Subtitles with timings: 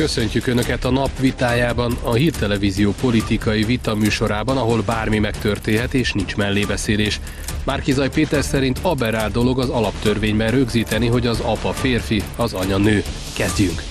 [0.00, 6.36] Köszöntjük Önöket a nap vitájában, a hírtelevízió politikai vita műsorában, ahol bármi megtörténhet és nincs
[6.36, 7.20] mellébeszélés.
[7.64, 13.02] Márkizaj Péter szerint aberrál dolog az alaptörvényben rögzíteni, hogy az apa férfi, az anya nő.
[13.36, 13.82] Kezdjünk!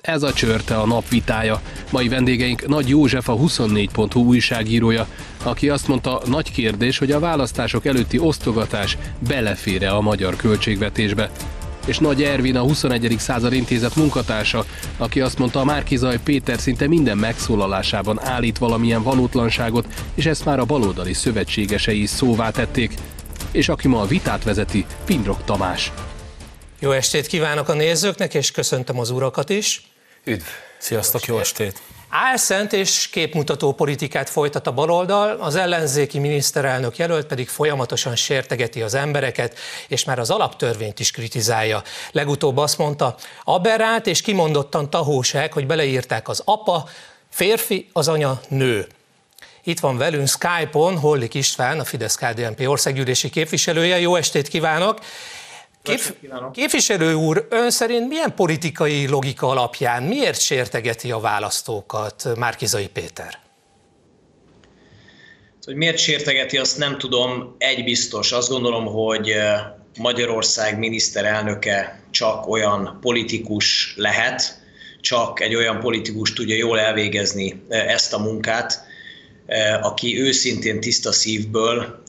[0.00, 1.60] Ez a csörte a nap vitája.
[1.90, 5.06] Mai vendégeink Nagy József, a 24.hu újságírója,
[5.42, 8.98] aki azt mondta, nagy kérdés, hogy a választások előtti osztogatás
[9.28, 11.30] belefére a magyar költségvetésbe.
[11.86, 13.14] És Nagy Ervin, a 21.
[13.18, 14.64] század intézet munkatársa,
[14.96, 20.58] aki azt mondta, a Márkizaj Péter szinte minden megszólalásában állít valamilyen valótlanságot, és ezt már
[20.58, 22.94] a baloldali szövetségesei is szóvá tették.
[23.50, 25.92] És aki ma a vitát vezeti, Pindrok Tamás.
[26.78, 29.82] Jó estét kívánok a nézőknek, és köszöntöm az urakat is.
[30.24, 30.44] Üdv!
[30.80, 31.82] Sziasztok, jó estét!
[32.08, 38.94] Álszent és képmutató politikát folytat a baloldal, az ellenzéki miniszterelnök jelölt pedig folyamatosan sértegeti az
[38.94, 39.58] embereket,
[39.88, 41.82] és már az alaptörvényt is kritizálja.
[42.12, 46.88] Legutóbb azt mondta, aberrált és kimondottan tahóság, hogy beleírták az apa,
[47.30, 48.86] férfi, az anya, nő.
[49.62, 54.00] Itt van velünk Skype-on Hollik István, a Fidesz-KDNP országgyűlési képviselője.
[54.00, 54.98] Jó estét kívánok!
[55.82, 56.00] Kép,
[56.52, 63.38] képviselő úr, ön szerint milyen politikai logika alapján miért sértegeti a választókat Márkizai Péter?
[65.64, 67.54] Hogy miért sértegeti, azt nem tudom.
[67.58, 68.32] Egy biztos.
[68.32, 69.34] Azt gondolom, hogy
[69.98, 74.62] Magyarország miniszterelnöke csak olyan politikus lehet,
[75.00, 78.82] csak egy olyan politikus tudja jól elvégezni ezt a munkát,
[79.80, 82.02] aki őszintén tiszta szívből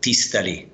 [0.00, 0.71] tiszteli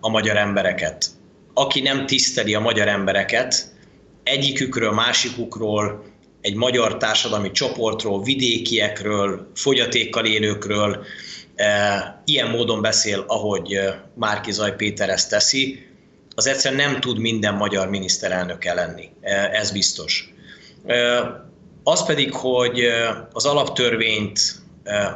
[0.00, 1.06] a magyar embereket.
[1.54, 3.74] Aki nem tiszteli a magyar embereket,
[4.22, 6.04] egyikükről, másikukról,
[6.40, 11.04] egy magyar társadalmi csoportról, vidékiekről, fogyatékkal élőkről,
[12.24, 13.78] ilyen módon beszél, ahogy
[14.14, 15.88] Márki Zaj Péter ezt teszi,
[16.34, 19.10] az egyszerűen nem tud minden magyar miniszterelnöke lenni,
[19.52, 20.34] ez biztos.
[21.82, 22.80] Az pedig, hogy
[23.32, 24.40] az alaptörvényt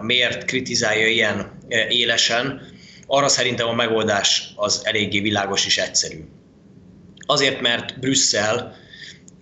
[0.01, 2.73] miért kritizálja ilyen élesen,
[3.07, 6.25] arra szerintem a megoldás az eléggé világos és egyszerű.
[7.27, 8.77] Azért, mert Brüsszel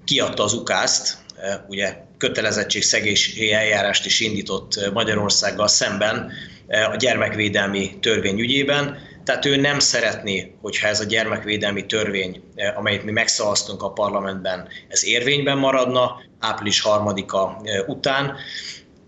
[0.04, 6.32] kiadta az ukázt, e, ugye kötelezettségszegési eljárást is indított e, Magyarországgal szemben
[6.66, 12.42] e, a gyermekvédelmi törvény ügyében, tehát ő nem szeretné, hogyha ez a gyermekvédelmi törvény,
[12.76, 18.36] amelyet mi megszavaztunk a parlamentben, ez érvényben maradna április harmadika után,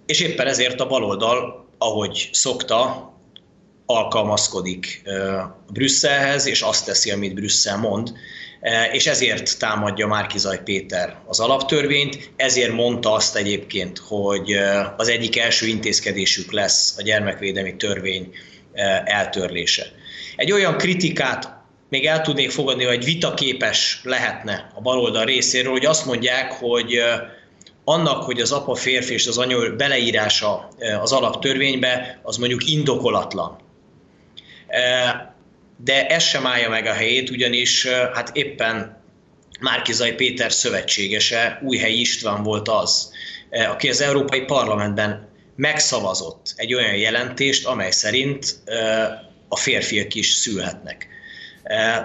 [0.06, 3.13] és éppen ezért a baloldal, ahogy szokta,
[3.87, 5.03] alkalmazkodik
[5.72, 8.12] Brüsszelhez, és azt teszi, amit Brüsszel mond,
[8.93, 14.53] és ezért támadja Márkizaj Péter az alaptörvényt, ezért mondta azt egyébként, hogy
[14.97, 18.31] az egyik első intézkedésük lesz a gyermekvédelmi törvény
[19.05, 19.87] eltörlése.
[20.37, 21.53] Egy olyan kritikát
[21.89, 27.03] még el tudnék fogadni, hogy vitaképes lehetne a baloldal részéről, hogy azt mondják, hogy
[27.84, 30.69] annak, hogy az apa férfi és az anya beleírása
[31.00, 33.63] az alaptörvénybe, az mondjuk indokolatlan
[35.85, 39.03] de ez sem állja meg a helyét, ugyanis hát éppen
[39.61, 43.12] Márkizai Péter szövetségese, Újhely István volt az,
[43.69, 48.59] aki az Európai Parlamentben megszavazott egy olyan jelentést, amely szerint
[49.49, 51.09] a férfiak is szülhetnek.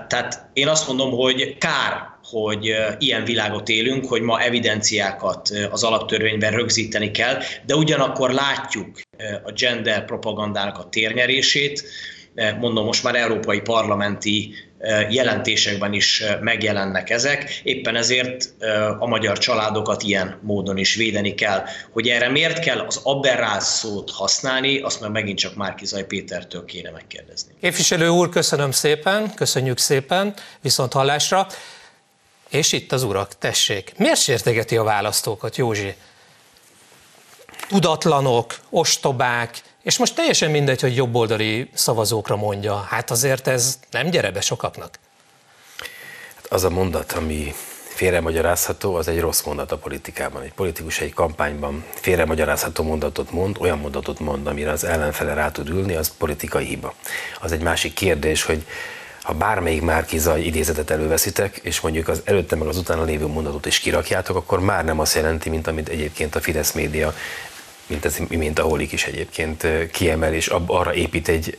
[0.07, 6.51] Tehát én azt mondom, hogy kár, hogy ilyen világot élünk, hogy ma evidenciákat az alaptörvényben
[6.51, 9.01] rögzíteni kell, de ugyanakkor látjuk
[9.43, 11.83] a gender propagandának a térnyerését,
[12.59, 14.53] mondom, most már európai parlamenti
[15.09, 18.53] jelentésekben is megjelennek ezek, éppen ezért
[18.99, 21.63] a magyar családokat ilyen módon is védeni kell.
[21.91, 26.89] Hogy erre miért kell az aberrált szót használni, azt már megint csak Márkizaj Pétertől kéne
[26.91, 27.51] megkérdezni.
[27.61, 31.47] Képviselő úr, köszönöm szépen, köszönjük szépen, viszont hallásra.
[32.49, 33.91] És itt az urak, tessék.
[33.97, 35.93] Miért sértegeti a választókat, Józsi?
[37.67, 42.75] Tudatlanok, ostobák, és most teljesen mindegy, hogy jobboldali szavazókra mondja.
[42.89, 44.99] Hát azért ez nem gyere be sokaknak.
[46.35, 47.53] Hát az a mondat, ami
[47.99, 50.41] félremagyarázható, az egy rossz mondat a politikában.
[50.41, 55.69] Egy politikus egy kampányban félremagyarázható mondatot mond, olyan mondatot mond, amire az ellenfele rá tud
[55.69, 56.93] ülni, az politikai hiba.
[57.39, 58.65] Az egy másik kérdés, hogy
[59.21, 63.79] ha bármelyik Márkizaj idézetet előveszitek, és mondjuk az előtte meg az utána lévő mondatot is
[63.79, 67.13] kirakjátok, akkor már nem azt jelenti, mint amit egyébként a Fidesz média
[67.89, 71.57] mint, ez, mint a Holik is egyébként kiemel, és arra épít egy,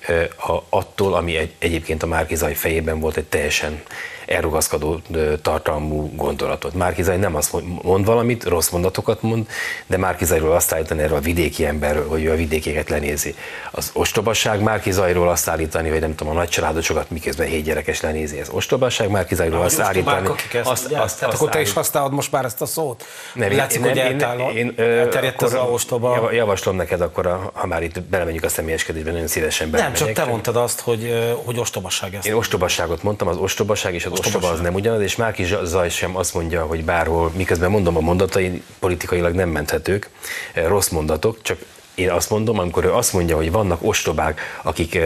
[0.69, 3.83] attól, ami egy, egyébként a Márkizaj fejében volt egy teljesen
[4.31, 5.01] elrugaszkodó
[5.43, 6.75] tartalmú gondolatot.
[6.75, 9.47] Márkizaj nem azt mond, mond valamit, rossz mondatokat mond,
[9.87, 13.35] de Márkizajról azt állítani erről a vidéki emberről, hogy ő a vidékéket lenézi.
[13.71, 18.39] Az ostobasság Márkizajról azt állítani, hogy nem tudom, a nagy családosokat miközben hét gyerekes lenézi,
[18.39, 20.29] ez ostobasság Márkizajról azt állítani.
[20.29, 23.05] Azt, azt, azt, Tehát akkor te is használod most már ezt a szót?
[23.35, 26.33] Nem, Látszik, én, hogy eltállod, én, elterjedt az a ostoba.
[26.33, 30.57] Javaslom neked akkor, ha már itt belemegyünk a személyeskedésben, nagyon szívesen Nem, csak te mondtad
[30.57, 32.27] azt, hogy, hogy ostobaság ez.
[32.27, 36.17] Én ostobaságot mondtam, az ostobaság és az ostoba az nem ugyanaz, és Márki Zaj sem
[36.17, 40.09] azt mondja, hogy bárhol, miközben mondom a mondatai politikailag nem menthetők,
[40.55, 41.59] rossz mondatok, csak
[42.01, 44.99] én azt mondom, amikor ő azt mondja, hogy vannak ostobák, akik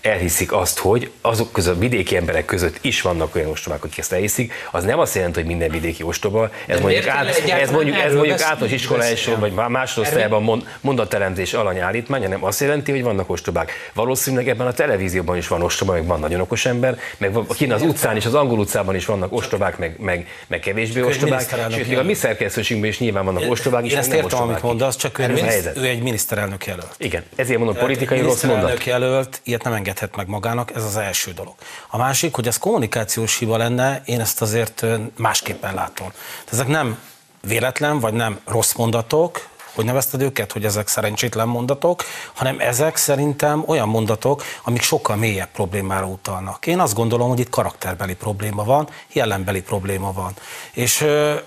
[0.00, 4.52] elhiszik azt, hogy azok között, vidéki emberek között is vannak olyan ostobák, akik ezt elhiszik,
[4.70, 6.50] az nem azt jelenti, hogy minden vidéki ostoba.
[6.66, 12.44] Ez mondjuk, át, ez mondjuk, ez mondjuk általános iskola első vagy másodosztályban mondatteremtés alanyállítmány, hanem
[12.44, 13.72] azt jelenti, hogy vannak ostobák.
[13.94, 17.82] Valószínűleg ebben a televízióban is van ostoba, meg van nagyon okos ember, meg kint az
[17.82, 21.54] utcán is, az angol utcában is vannak ostobák, meg, meg, meg kevésbé ostobák.
[21.70, 23.86] Sőt, még a mi szerkesztőségben is nyilván vannak ostobák.
[23.86, 25.38] Én ezt értem, amit mondasz, csak ő,
[25.74, 26.02] ő egy
[26.40, 26.94] miniszterelnök jelölt.
[26.98, 28.84] Igen, ezért mondom, politikai rossz mondat.
[28.84, 31.54] jelölt, ilyet nem engedhet meg magának, ez az első dolog.
[31.88, 34.84] A másik, hogy ez kommunikációs hiba lenne, én ezt azért
[35.16, 36.12] másképpen látom.
[36.52, 36.98] Ezek nem
[37.40, 42.04] véletlen, vagy nem rossz mondatok, hogy nevezted őket, hogy ezek szerencsétlen mondatok,
[42.34, 46.66] hanem ezek szerintem olyan mondatok, amik sokkal mélyebb problémára utalnak.
[46.66, 50.32] Én azt gondolom, hogy itt karakterbeli probléma van, jelenbeli probléma van.
[50.72, 51.00] És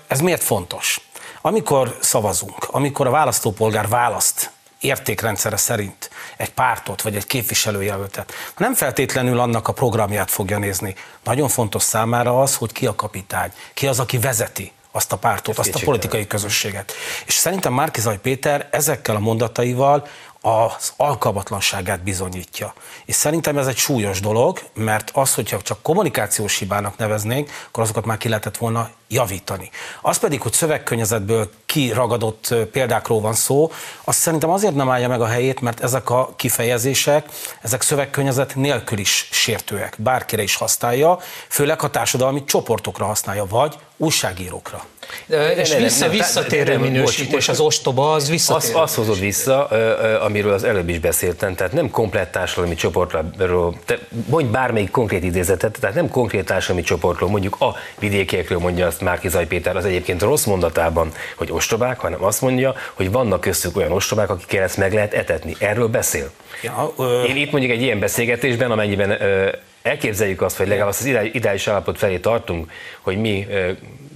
[0.06, 1.00] ez miért fontos?
[1.40, 4.50] Amikor szavazunk, amikor a választópolgár választ
[4.84, 10.94] értékrendszere szerint egy pártot vagy egy képviselőjelöltet, nem feltétlenül annak a programját fogja nézni.
[11.24, 15.58] Nagyon fontos számára az, hogy ki a kapitány, ki az, aki vezeti azt a pártot,
[15.58, 16.92] azt a politikai közösséget.
[17.26, 20.06] És szerintem Márkizaj Péter ezekkel a mondataival
[20.46, 22.74] az alkalmatlanságát bizonyítja.
[23.04, 28.04] És szerintem ez egy súlyos dolog, mert az, hogyha csak kommunikációs hibának neveznénk, akkor azokat
[28.04, 29.70] már ki lehetett volna javítani.
[30.02, 33.70] Az pedig, hogy szövegkönyezetből kiragadott példákról van szó,
[34.04, 37.28] azt szerintem azért nem állja meg a helyét, mert ezek a kifejezések,
[37.60, 39.96] ezek szövegkönnyezet nélkül is sértőek.
[39.98, 41.18] Bárkire is használja,
[41.48, 44.84] főleg a társadalmi csoportokra használja, vagy újságírókra.
[45.26, 48.74] De, és vissza, visszatérő minősítés, az ostoba, az visszatérő.
[48.74, 49.64] Azt, azt hozod vissza,
[50.20, 53.98] amiről az előbb is beszéltem, tehát nem komplett társadalmi csoportról, te
[54.28, 59.28] mondj bármelyik konkrét idézetet, tehát nem konkrét társadalmi csoportról, mondjuk a vidékiekről mondja azt Márki
[59.28, 63.92] Zaj Péter az egyébként rossz mondatában, hogy ostobák, hanem azt mondja, hogy vannak köztük olyan
[63.92, 65.56] ostobák, akikkel ezt meg lehet etetni.
[65.58, 66.30] Erről beszél.
[66.62, 67.22] Ja, ö...
[67.22, 69.48] Én itt mondjuk egy ilyen beszélgetésben, amennyiben ö,
[69.84, 72.70] elképzeljük azt, hogy legalább az ideális állapot felé tartunk,
[73.00, 73.46] hogy mi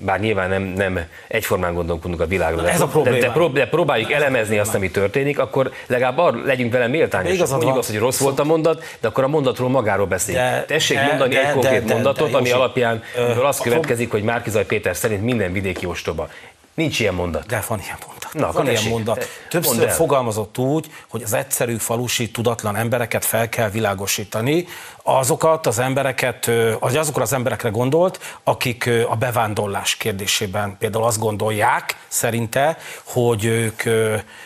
[0.01, 3.69] bár nyilván nem, nem egyformán gondolkodunk a világról, de, ez a de, de, prób- de
[3.69, 7.51] próbáljuk elemezni azt, ami történik, akkor legalább arra legyünk vele méltányosak.
[7.51, 10.65] Mondjuk azt, hogy rossz volt a mondat, de akkor a mondatról magáról beszéljünk.
[10.65, 14.11] Tessék de, mondani de, egy konkrét de, de, mondatot, de, ami alapján ö, az következik,
[14.11, 16.29] hogy Márkizaj Péter szerint minden vidéki ostoba.
[16.79, 17.47] Nincs ilyen mondat.
[17.47, 18.33] De van ilyen mondat.
[18.33, 19.29] Na, van ilyen mondat.
[19.49, 24.67] Többször fogalmazott úgy, hogy az egyszerű falusi tudatlan embereket fel kell világosítani,
[25.17, 26.51] azokat az embereket,
[26.81, 33.83] az azokra az emberekre gondolt, akik a bevándorlás kérdésében például azt gondolják, szerinte, hogy ők,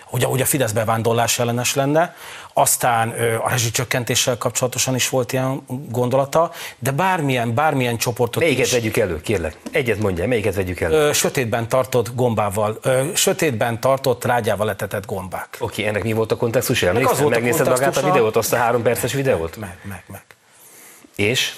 [0.05, 2.15] hogy, hogy a Fidesz bevándorlás ellenes lenne,
[2.53, 3.15] aztán
[3.45, 9.21] a rezsicsökkentéssel kapcsolatosan is volt ilyen gondolata, de bármilyen, bármilyen csoportot Melyiket is, vegyük elő,
[9.21, 9.57] kérlek?
[9.71, 11.13] Egyet mondja, melyiket vegyük elő?
[11.13, 12.81] Sötétben tartott gombával,
[13.15, 15.49] sötétben tartott rágyával letetett gombák.
[15.59, 16.83] Oké, okay, ennek mi volt a kontextus?
[16.83, 19.57] Emlékszel, megnézted magát a videót, azt a három perces videót?
[19.57, 20.23] Meg, meg, meg.
[21.17, 21.57] És?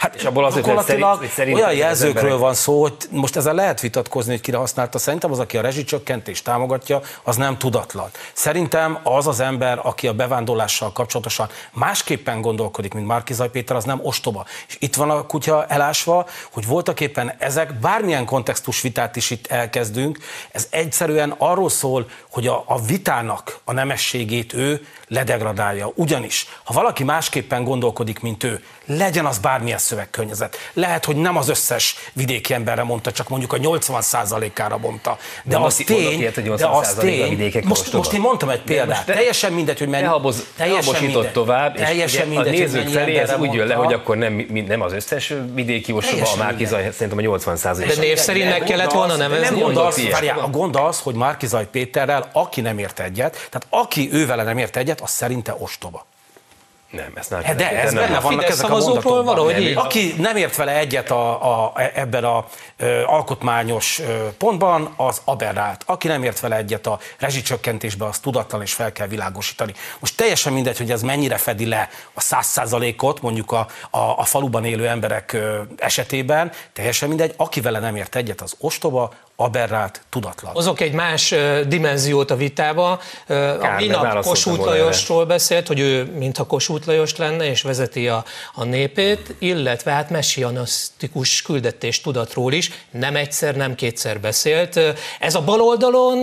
[0.00, 3.80] Hát és abból az, hogy szerint, szerint olyan jelzőkről van szó, hogy most ezzel lehet
[3.80, 4.98] vitatkozni, hogy kire használta.
[4.98, 8.10] Szerintem az, aki a rezsicsökkentést támogatja, az nem tudatlan.
[8.32, 14.00] Szerintem az az ember, aki a bevándorlással kapcsolatosan másképpen gondolkodik, mint Márkizaj Péter, az nem
[14.02, 14.44] ostoba.
[14.68, 19.46] És itt van a kutya elásva, hogy voltak éppen ezek, bármilyen kontextus vitát is itt
[19.46, 20.18] elkezdünk,
[20.52, 25.92] ez egyszerűen arról szól, hogy a, a vitának a nemességét ő ledegradálja.
[25.94, 28.64] Ugyanis, ha valaki másképpen gondolkodik, mint ő,
[28.96, 30.56] legyen az bármilyen szövegkörnyezet.
[30.72, 35.18] Lehet, hogy nem az összes vidéki emberre mondta, csak mondjuk a 80%-ára mondta.
[35.44, 39.12] De, de az tény, ilyet, de az tény, most, most én mondtam egy példát, te,
[39.12, 43.52] teljesen mindegy, hogy mennyi, haboz, teljesen mindegy, tovább, teljesen mindegy, a nézők felé ez úgy
[43.52, 47.84] jön le, hogy akkor nem, nem az összes vidéki ostoba, a Márkizaj szerintem a 80%
[47.86, 49.62] De név szerint meg kellett volna nevezni?
[50.42, 54.76] A gond az, hogy Márkizaj Péterrel, aki nem ért egyet, tehát aki ővele nem ért
[54.76, 56.06] egyet, az szerinte ostoba.
[56.90, 57.42] Nem, ezt nem.
[57.42, 58.22] Hát de ez nem benne nem.
[58.22, 59.84] vannak Fidesz ezek a szavazókról valahogy így van.
[59.84, 65.82] Aki nem ért vele egyet a, a, ebben a ö, alkotmányos ö, pontban, az aberrált.
[65.86, 69.74] Aki nem ért vele egyet a rezsicsökkentésben, az tudatlan és fel kell világosítani.
[69.98, 74.24] Most teljesen mindegy, hogy ez mennyire fedi le a száz százalékot, mondjuk a, a, a
[74.24, 80.02] faluban élő emberek ö, esetében, teljesen mindegy, aki vele nem ért egyet, az ostoba, aberrált,
[80.08, 80.52] tudatlan.
[80.52, 81.34] Hozok egy más
[81.66, 83.00] dimenziót a vitába.
[83.26, 88.24] Ö, A minap Kossuth Lajosról beszélt, hogy ő mintha Kossuth Lajos lenne, és vezeti a,
[88.54, 92.70] a népét, illetve hát messianisztikus küldetés tudatról is.
[92.90, 94.80] Nem egyszer, nem kétszer beszélt.
[95.20, 96.18] Ez a baloldalon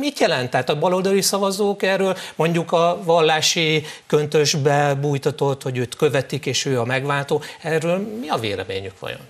[0.00, 0.50] mit jelent?
[0.50, 6.80] Tehát a baloldali szavazók erről mondjuk a vallási köntösbe bújtatott, hogy őt követik, és ő
[6.80, 7.42] a megváltó.
[7.62, 9.20] Erről mi a véleményük vajon?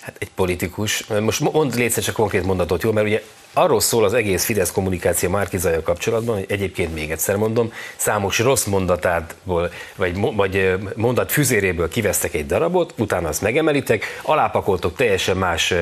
[0.00, 2.92] Hát egy politikus, most mond légy csak konkrét mondatot, jó?
[2.92, 3.22] Mert ugye
[3.56, 8.64] arról szól az egész Fidesz kommunikáció Márkizaja kapcsolatban, hogy egyébként még egyszer mondom, számos rossz
[8.64, 15.74] mondatátból, vagy, vagy mondat füzéréből kivesztek egy darabot, utána azt megemelitek, alápakoltok teljesen más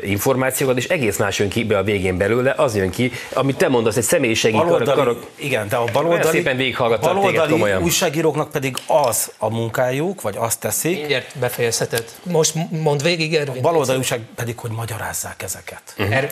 [0.00, 3.68] információkat, és egész más jön ki be a végén belőle, az jön ki, amit te
[3.68, 7.82] mondasz, egy személyiségi baloldali, karok, karok, igen, de a baloldali, szépen végighallgattak téged baloldali komolyan.
[7.82, 12.04] újságíróknak pedig az a munkájuk, vagy azt teszik, Mindjárt befejezheted.
[12.22, 13.56] Most mond végig, Ervin.
[13.56, 15.94] a baloldali újság pedig, hogy magyarázzák ezeket.
[15.96, 16.30] Er...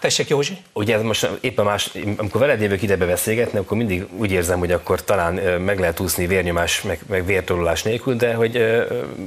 [0.00, 0.56] Tessék, Józsi.
[0.72, 4.72] Ugye ez most éppen más, amikor veled jövök ide beszélgetni, akkor mindig úgy érzem, hogy
[4.72, 8.52] akkor talán meg lehet úszni vérnyomás, meg, meg vértorulás nélkül, de hogy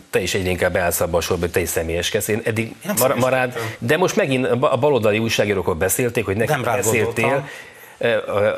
[0.10, 2.28] te is egyre inkább állsz abba a sorba, hogy te is személyeskedsz.
[2.28, 7.50] Én eddig Nem mar, marád, de most megint a baloldali újságírókról beszélték, hogy rád beszéltél,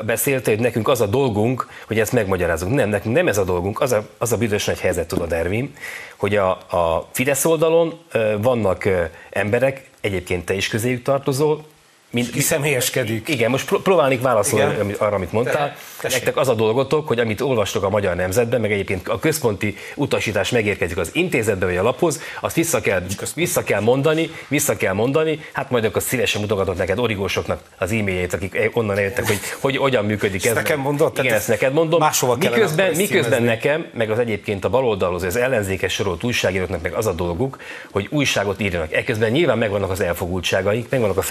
[0.04, 2.74] beszéltél, hogy nekünk az a dolgunk, hogy ezt megmagyarázunk.
[2.74, 5.74] Nem, nekünk nem ez a dolgunk, az a, az a büdös nagy helyzet, tudod, Ervin,
[6.16, 7.98] hogy a, a Fidesz oldalon
[8.38, 8.88] vannak
[9.30, 11.64] emberek, egyébként te is közéjük tartozol,
[12.12, 13.28] mint, Ki személyeskedik.
[13.28, 14.94] igen, most pró- próbálnék válaszolni Igen.
[14.98, 15.76] arra, amit mondtál.
[16.00, 16.18] Tessék.
[16.24, 20.50] Nektek az a dolgotok, hogy amit olvastok a Magyar Nemzetben, meg egyébként a központi utasítás
[20.50, 23.02] megérkezik az intézetbe vagy a laphoz, azt vissza kell,
[23.34, 28.32] vissza kell mondani, vissza kell mondani, hát majd akkor szívesen mutogatok neked origósoknak az e-mailjét,
[28.32, 30.54] akik onnan értek, hogy, hogy hogyan működik ez.
[30.54, 31.18] nekem mondod?
[31.18, 32.00] Igen, ezt neked mondom.
[32.00, 37.06] máshova miközben, miközben nekem, meg az egyébként a baloldalhoz, az ellenzékes sorolt újságíróknak meg az
[37.06, 37.58] a dolguk,
[37.90, 38.92] hogy újságot írjanak.
[38.92, 41.22] Ekközben nyilván megvannak az elfogultságaink, megvannak a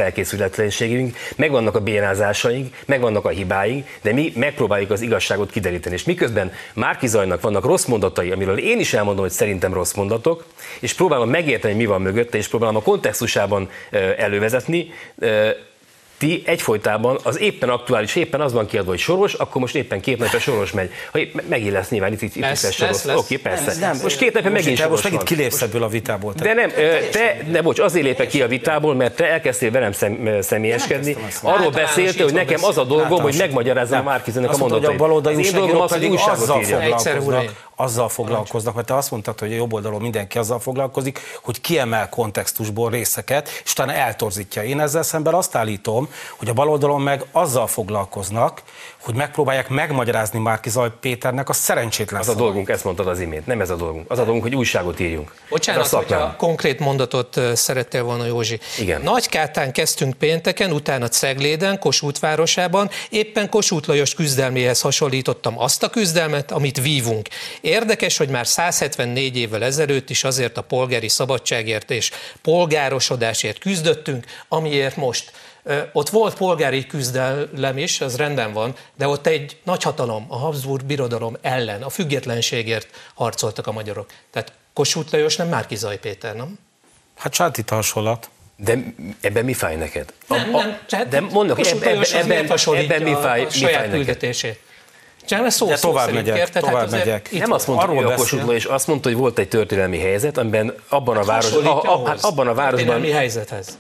[0.71, 5.95] felkészületlenségünk, megvannak a bénázásaink, megvannak a hibáink, de mi megpróbáljuk az igazságot kideríteni.
[5.95, 10.45] És miközben Márki Zajnak vannak rossz mondatai, amiről én is elmondom, hogy szerintem rossz mondatok,
[10.79, 13.69] és próbálom megérteni, mi van mögötte, és próbálom a kontextusában
[14.17, 14.91] elővezetni,
[16.21, 20.17] ti egyfolytában az éppen aktuális, éppen az van kiadva, hogy soros, akkor most éppen két
[20.17, 20.89] napja soros megy.
[21.11, 22.91] Ha épp- megint lesz nyilván, itt, itt, itt Lesz, lesz, soros.
[22.91, 23.17] lesz, lesz.
[23.17, 23.73] Oké, persze.
[23.79, 26.33] Nem, most két napja megint te soros most megint kilépsz ebből a vitából.
[26.37, 26.69] De nem,
[27.11, 31.15] te, de bocs, azért lépek ki a vitából, mert te elkezdtél velem szem, személyeskedni.
[31.41, 34.05] Arról beszéltél, hogy nekem az a dolgom, hogy megmagyarázzam Nem.
[34.05, 35.01] Márkizenek a hogy mondatait.
[35.01, 37.01] Az én dolgom az, hogy újságot írjak.
[37.81, 42.09] Azzal foglalkoznak, mert te azt mondtad, hogy a jobb oldalon mindenki azzal foglalkozik, hogy kiemel
[42.09, 44.63] kontextusból részeket, és utána eltorzítja.
[44.63, 48.61] Én ezzel szemben azt állítom, hogy a baloldalon meg azzal foglalkoznak,
[49.01, 52.45] hogy megpróbálják megmagyarázni Márki Zaj Péternek a szerencsétlen Az a szavait.
[52.47, 53.45] dolgunk, ezt mondtad az imént.
[53.45, 54.11] Nem ez a dolgunk.
[54.11, 55.33] Az a dolgunk, hogy újságot írjunk.
[55.49, 58.59] Bocsánat, a hogyha konkrét mondatot szerettél volna, Józsi.
[58.79, 59.01] Igen.
[59.01, 62.89] Nagykátán kezdtünk pénteken, utána Cegléden, Kossuth városában.
[63.09, 67.27] Éppen Kossuth Lajos küzdelméhez hasonlítottam azt a küzdelmet, amit vívunk.
[67.71, 72.11] Érdekes, hogy már 174 évvel ezelőtt is azért a polgári szabadságért és
[72.41, 75.31] polgárosodásért küzdöttünk, amiért most.
[75.93, 81.37] Ott volt polgári küzdelem is, az rendben van, de ott egy nagyhatalom, a Habsburg birodalom
[81.41, 84.09] ellen, a függetlenségért harcoltak a magyarok.
[84.31, 86.59] Tehát Kossuth Lajos nem Márki Zaj Péter, nem?
[87.17, 88.29] Hát sátít a hasonlat.
[88.55, 88.77] De
[89.21, 90.13] ebben mi fáj neked?
[90.27, 93.79] A- Nem, a- nem, tehát de mondok, ebben, ebben, ebben mi fáj, a mi saját
[93.79, 94.35] fáj neked?
[95.25, 96.61] Csak szó, De szó tovább szerint, megyek, érted?
[96.63, 97.27] tovább azért megyek.
[97.31, 98.45] itt Nem azt mondta, Arról a beszél.
[98.45, 102.07] Lajos, azt mondta, hogy volt egy történelmi helyzet, amiben abban a városban, hasonlítja a, a,
[102.07, 103.77] hát abban a városban, Mi helyzethez?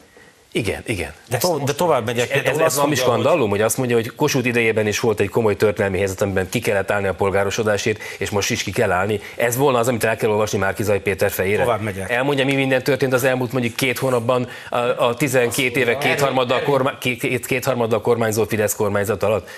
[0.51, 1.13] igen, igen.
[1.29, 2.31] De, to- de tovább megyek.
[2.31, 5.55] Ez, ez, ez valami skandalum, hogy azt mondja, hogy Kossuth idejében is volt egy komoly
[5.55, 9.19] történelmi helyzet, amiben ki kellett állni a polgárosodásért, és most is ki kell állni.
[9.35, 11.63] Ez volna az, amit el kell olvasni Márkizai Péter fejére.
[11.63, 12.09] Tovább megyek.
[12.09, 16.95] Elmondja, mi minden történt az elmúlt mondjuk két hónapban, a, a 12 éve kétharmaddal, kormány,
[16.99, 19.49] két, kétharmaddal kormányzó Fidesz kormányzat alatt.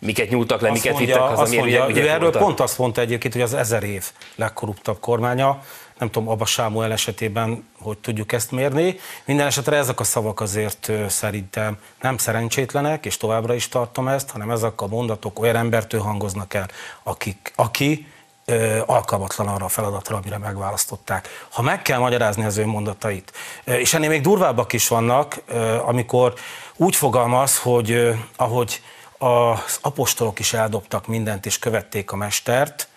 [0.00, 2.42] Miket nyúltak le, Azt miket mondja, vittek haza, azt miért mondja, ügyek- ő erről voltak?
[2.42, 5.62] pont azt mondta egyébként, hogy az ezer év legkorruptabb kormánya.
[5.98, 8.98] Nem tudom, Abba Sámuel esetében, hogy tudjuk ezt mérni.
[9.24, 14.50] Minden esetre ezek a szavak azért szerintem nem szerencsétlenek, és továbbra is tartom ezt, hanem
[14.50, 16.68] ezek a mondatok olyan embertől hangoznak el,
[17.02, 18.06] akik, aki
[18.44, 21.28] ö, alkalmatlan arra a feladatra, amire megválasztották.
[21.50, 23.32] Ha meg kell magyarázni az ő mondatait,
[23.64, 26.34] és ennél még durvábbak is vannak, ö, amikor
[26.76, 28.80] úgy fogalmaz, hogy ö, ahogy
[29.18, 32.88] az apostolok is eldobtak mindent és követték a mestert,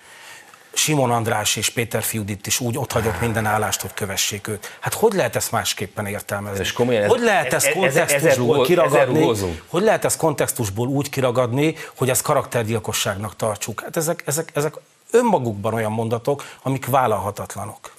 [0.74, 4.78] Simon András és Péter Fiudit is úgy ott hagyott minden állást, hogy kövessék őt.
[4.80, 6.60] Hát hogy lehet ezt másképpen értelmezni?
[6.60, 9.32] És komolyan, hogy lehet ezt kontextusból kiragadni?
[9.68, 13.82] Hogy lehet ezt kontextusból úgy kiragadni, hogy ezt karaktergyilkosságnak tartsuk?
[13.82, 14.74] Hát ezek, ezek, ezek
[15.12, 17.98] önmagukban olyan mondatok, amik vállalhatatlanok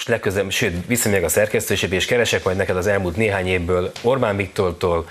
[0.00, 3.90] most legközelebb, sőt, vissza még a szerkesztőségbe, és keresek majd neked az elmúlt néhány évből
[4.02, 5.08] Orbán Viktortól,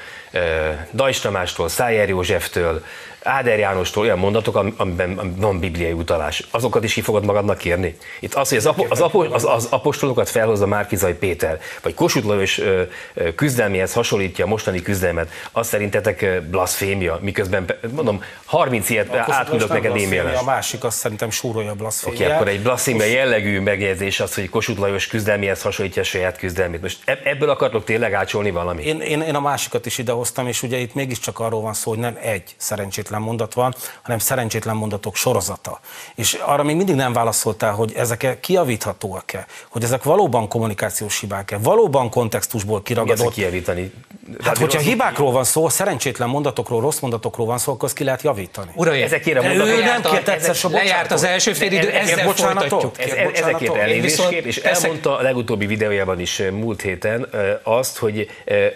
[0.93, 2.83] Dajs Tamástól, Szájer Józseftől,
[3.23, 6.43] Áder Jánostól olyan mondatok, amiben van bibliai utalás.
[6.51, 7.97] Azokat is ki fogod magadnak kérni?
[8.19, 12.27] Itt az, hogy az, apo, az, apo, az, az apostolokat felhozza Márkizai Péter, vagy Kossuth
[12.27, 12.61] Lajos
[13.35, 20.37] küzdelmihez hasonlítja a mostani küzdelmet, az szerintetek blasfémia, miközben, mondom, 30 ilyet átküldök neked e
[20.37, 22.17] A másik azt szerintem súrolja blasfémia.
[22.17, 26.37] Oké, okay, akkor egy blasfémia jellegű megjegyzés az, hogy Kossuth Lajos küzdelmihez hasonlítja a saját
[26.37, 26.81] küzdelmét.
[26.81, 28.85] Most ebből akartok tényleg ácsolni valamit?
[28.85, 31.99] Én, én, én a másikat is idehoztam, és ugye itt mégiscsak arról van szó, hogy
[31.99, 35.79] nem egy szerencsét szerencsétlen mondat van, hanem szerencsétlen mondatok sorozata.
[36.15, 42.09] És arra még mindig nem válaszoltál, hogy ezek kiavíthatóak-e, hogy ezek valóban kommunikációs hibák-e, valóban
[42.09, 43.33] kontextusból kiragadott.
[43.33, 43.91] kijavítani?
[44.43, 48.21] Hát, hogyha hibákról van szó, szerencsétlen mondatokról, rossz mondatokról van szó, akkor azt ki lehet
[48.21, 48.71] javítani.
[48.75, 52.99] Uraim, ezekért a mondatok, nem kért egyszer se Lejárt az első fél idő, ezzel folytatjuk.
[52.99, 57.29] Ez, ezekért elnézést kér, és elmondta a legutóbbi videójában is múlt héten
[57.63, 58.29] azt, hogy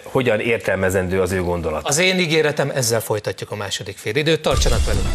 [0.03, 1.87] hogyan értelmezendő az ő gondolat.
[1.87, 5.07] Az én ígéretem, ezzel folytatjuk a második fél időt, tartsanak velünk!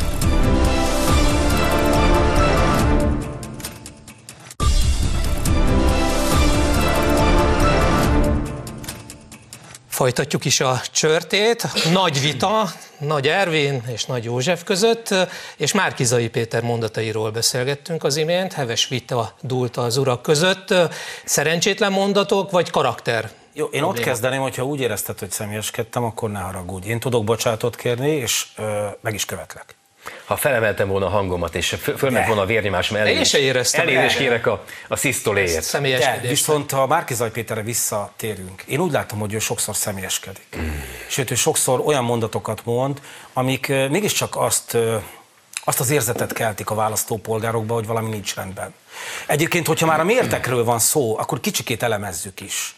[9.88, 11.66] Folytatjuk is a csörtét.
[11.92, 15.14] Nagy vita, Nagy Ervin és Nagy József között,
[15.56, 18.52] és Márkizai Péter mondatairól beszélgettünk az imént.
[18.52, 20.74] Heves vita dúlt az urak között.
[21.24, 23.86] Szerencsétlen mondatok, vagy karakter jó, én probléma.
[23.86, 26.88] ott kezdeném, hogyha úgy érezted, hogy személyeskedtem, akkor ne haragudj.
[26.88, 29.74] Én tudok bocsánatot kérni, és ö, meg is követlek.
[30.24, 33.88] Ha felemeltem volna a hangomat, és fölment volna a vérnyomásom elé, én se éreztem.
[33.88, 35.80] Elnézést kérek a, a szisztoléért.
[35.80, 40.56] De, viszont ha Márkizaj Péterre visszatérünk, én úgy látom, hogy ő sokszor személyeskedik.
[40.58, 40.68] Mm.
[41.08, 43.00] Sőt, ő sokszor olyan mondatokat mond,
[43.32, 44.76] amik mégiscsak azt
[45.64, 48.74] azt az érzetet keltik a választópolgárokba, hogy valami nincs rendben.
[49.26, 52.77] Egyébként, hogyha már a mértekről van szó, akkor kicsikét elemezzük is.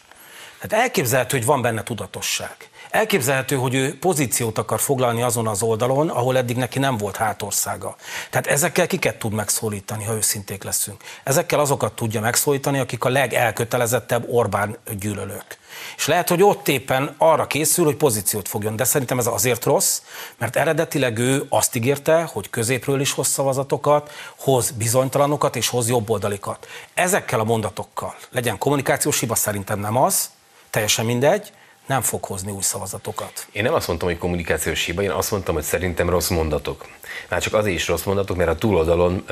[0.61, 2.55] Tehát elképzelhető, hogy van benne tudatosság.
[2.89, 7.95] Elképzelhető, hogy ő pozíciót akar foglalni azon az oldalon, ahol eddig neki nem volt hátországa.
[8.29, 11.03] Tehát ezekkel kiket tud megszólítani, ha őszinték leszünk?
[11.23, 15.57] Ezekkel azokat tudja megszólítani, akik a legelkötelezettebb Orbán gyűlölők.
[15.97, 20.01] És lehet, hogy ott éppen arra készül, hogy pozíciót fogjon, de szerintem ez azért rossz,
[20.37, 26.67] mert eredetileg ő azt ígérte, hogy középről is hoz szavazatokat, hoz bizonytalanokat és hoz jobboldalikat.
[26.93, 30.29] Ezekkel a mondatokkal legyen kommunikációs hiba, szerintem nem az,
[30.71, 31.51] teljesen mindegy,
[31.85, 33.47] nem fog hozni új szavazatokat.
[33.51, 36.87] Én nem azt mondtam, hogy kommunikációs hiba, én azt mondtam, hogy szerintem rossz mondatok.
[37.29, 39.25] Már csak azért is rossz mondatok, mert a túloldalon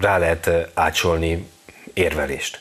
[0.00, 1.48] rá lehet ácsolni
[1.92, 2.60] érvelést.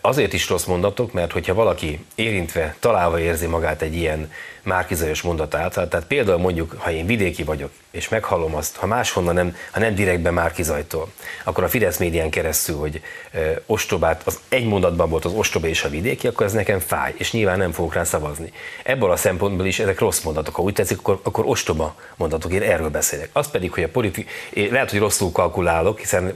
[0.00, 4.32] Azért is rossz mondatok, mert hogyha valaki érintve, találva érzi magát egy ilyen
[4.70, 9.34] márkizajos mondat által, tehát például mondjuk, ha én vidéki vagyok, és meghallom azt, ha máshonnan
[9.34, 11.08] nem, ha nem direktben Márkizajtól,
[11.44, 13.00] akkor a Fidesz médián keresztül, hogy
[13.32, 17.14] ö, ostobát, az egy mondatban volt az ostoba és a vidéki, akkor ez nekem fáj,
[17.16, 18.52] és nyilván nem fogok rá szavazni.
[18.82, 20.54] Ebből a szempontból is ezek rossz mondatok.
[20.54, 23.28] Ha úgy tetszik, akkor, akkor ostoba mondatok, én erről beszélek.
[23.32, 26.26] Az pedig, hogy a politik, én lehet, hogy rosszul kalkulálok, hiszen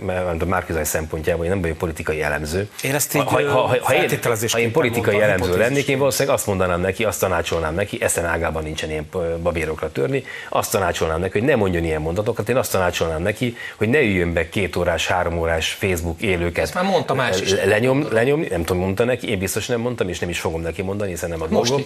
[0.40, 2.68] a Márkizaj szempontjából én nem vagyok politikai elemző.
[2.82, 4.08] Én ezt így ha, ha, ha, ha, én,
[4.50, 8.62] ha én politikai elemző lennék, én valószínűleg azt mondanám neki, azt tanácsolnám neki, eszen ágában
[8.62, 9.06] nincsen ilyen
[9.42, 13.88] babérokra törni, azt tanácsolnám neki, hogy ne mondjon ilyen mondatokat, én azt tanácsolnám neki, hogy
[13.88, 16.64] ne üljön be két órás, három órás Facebook élőket.
[16.64, 17.50] Ezt már mondta más is.
[17.50, 20.82] Lenyom, lenyomni, nem tudom, mondta neki, én biztos nem mondtam, és nem is fogom neki
[20.82, 21.82] mondani, hiszen nem a dolgom.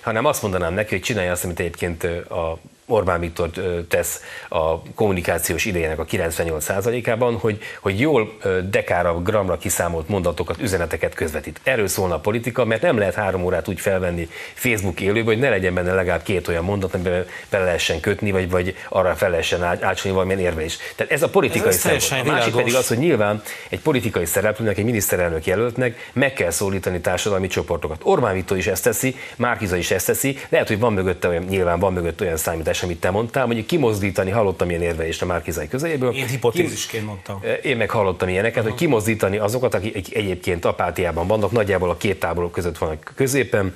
[0.00, 2.58] Hanem azt mondanám neki, hogy csinálja azt, amit egyébként a
[2.90, 3.50] Orbán Viktor
[3.88, 8.36] tesz a kommunikációs idejének a 98%-ában, hogy, hogy jól
[8.70, 11.60] dekára, gramra kiszámolt mondatokat, üzeneteket közvetít.
[11.62, 15.48] Erről szólna a politika, mert nem lehet három órát úgy felvenni Facebook élőbe, hogy ne
[15.48, 19.62] legyen benne legalább két olyan mondat, amiben fel lehessen kötni, vagy, vagy arra fel lehessen
[19.64, 20.76] ácsolni valamilyen érve is.
[20.96, 22.28] Tehát ez a politikai ez szempont.
[22.28, 27.00] A másik pedig az, hogy nyilván egy politikai szereplőnek, egy miniszterelnök jelöltnek meg kell szólítani
[27.00, 28.00] társadalmi csoportokat.
[28.02, 31.78] Orbán Viktor is ezt teszi, Márkiza is ezt teszi, lehet, hogy van mögötte olyan, nyilván
[31.78, 36.14] van mögött olyan számítás, amit te mondtál, mondjuk kimozdítani, hallottam ilyen érvelést a Márkizai közeléből.
[36.14, 37.42] Én hipotézisként mondtam.
[37.62, 38.70] Én meg hallottam ilyeneket, uh-huh.
[38.70, 43.74] hogy kimozdítani azokat, akik egyébként apátiában vannak, nagyjából a két táborok között vannak középen,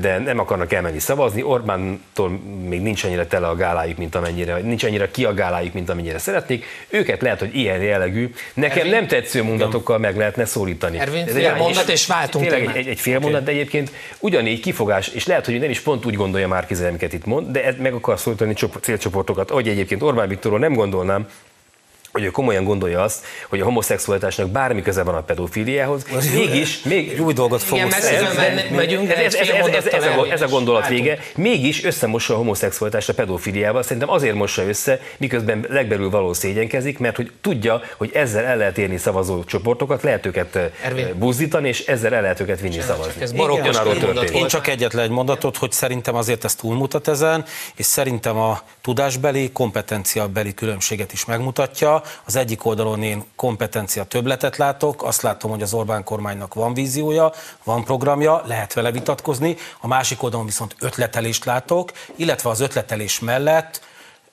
[0.00, 1.42] de nem akarnak elmenni szavazni.
[1.42, 5.90] Orbántól még nincs annyira tele a gálájuk, mint amennyire, nincs annyira ki a gálájuk, mint
[5.90, 6.64] amennyire szeretnék.
[6.88, 10.98] Őket lehet, hogy ilyen jellegű, nekem Ervin, nem tetsző mondatokkal meg lehetne szólítani.
[10.98, 12.46] Ervin, Ez fél mondat, és váltunk.
[12.46, 13.24] Tényleg egy, egy fél okay.
[13.24, 17.12] mondat, de egyébként ugyanígy kifogás, és lehet, hogy nem is pont úgy gondolja Márkizai, amiket
[17.12, 18.33] itt mond, de meg akar szólítani
[18.80, 21.28] célcsoportokat, ahogy egyébként Orbán Viktorról nem gondolnám,
[22.14, 27.20] hogy ő komolyan gondolja azt, hogy a homoszexualitásnak bármi köze van a pedofíliához, mégis, még,
[27.20, 28.12] új dolgot fogunk ez,
[28.70, 33.08] megyünk, ez, ez, ez, ez, ez, a, ez a gondolat vége, mégis összemossa a homoszexualitást
[33.08, 38.44] a pedofiliával, szerintem azért mossa össze, miközben legbelül való szégyenkezik, mert hogy tudja, hogy ezzel
[38.44, 41.18] el lehet érni szavazó csoportokat, lehet őket Ervin.
[41.18, 43.22] buzdítani, és ezzel el lehet őket vinni szavazni.
[43.22, 43.32] Ez
[44.32, 47.44] Én csak egyetlen egy mondatot, hogy szerintem azért ez túlmutat ezen,
[47.76, 55.02] és szerintem a tudásbeli, kompetenciabeli különbséget is megmutatja, az egyik oldalon én kompetencia többletet látok,
[55.02, 57.32] azt látom, hogy az Orbán kormánynak van víziója,
[57.64, 63.80] van programja, lehet vele vitatkozni, a másik oldalon viszont ötletelést látok, illetve az ötletelés mellett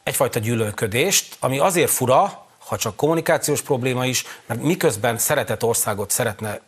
[0.04, 6.60] egyfajta gyűlölködést, ami azért fura, ha csak kommunikációs probléma is, mert miközben szeretett országot szeretne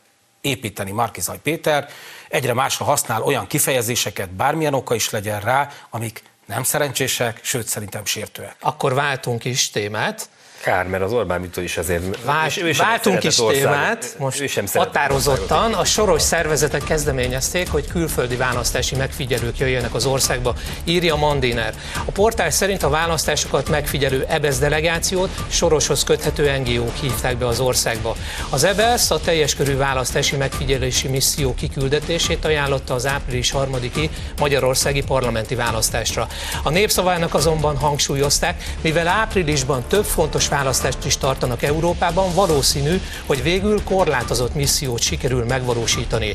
[0.41, 1.89] építeni Markizaj Péter,
[2.29, 8.05] egyre másra használ olyan kifejezéseket, bármilyen oka is legyen rá, amik nem szerencsések, sőt szerintem
[8.05, 8.55] sértőek.
[8.59, 10.29] Akkor váltunk is témát.
[10.63, 12.23] Kár, mert az Orbán Viktor is azért...
[12.23, 18.36] Vált, ő váltunk is témát, most ő sem határozottan a soros szervezetek kezdeményezték, hogy külföldi
[18.36, 21.73] választási megfigyelők jöjjenek az országba, írja Mandiner.
[22.06, 28.15] A portál szerint a választásokat megfigyelő EBESZ delegációt soroshoz köthető NGO-k hívták be az országba.
[28.49, 35.56] Az EBESZ a teljes körű választási megfigyelési misszió kiküldetését ajánlotta az április 3-i magyarországi parlamenti
[35.56, 36.28] választásra.
[36.63, 43.83] A népszavának azonban hangsúlyozták, mivel áprilisban több fontos választást is tartanak Európában, valószínű, hogy végül
[43.83, 46.33] korlátozott missziót sikerül megvalósítani.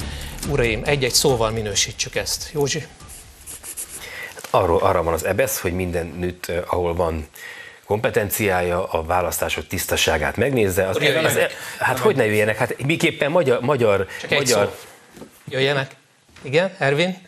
[0.48, 2.50] Uraim, egy-egy szóval minősítsük ezt.
[2.52, 2.86] Józsi?
[4.34, 7.28] Hát arról, arra van az EBESZ, hogy minden nőtt, ahol van
[7.84, 10.88] kompetenciája, a választások tisztaságát megnézze.
[10.88, 11.38] Az, az, az,
[11.78, 12.56] hát hogy ne jöjjenek?
[12.56, 13.60] Hát miképpen magyar...
[13.60, 14.76] magyar, Csak magyar...
[15.48, 15.90] Jöjjenek?
[16.42, 17.18] Igen, Ervin?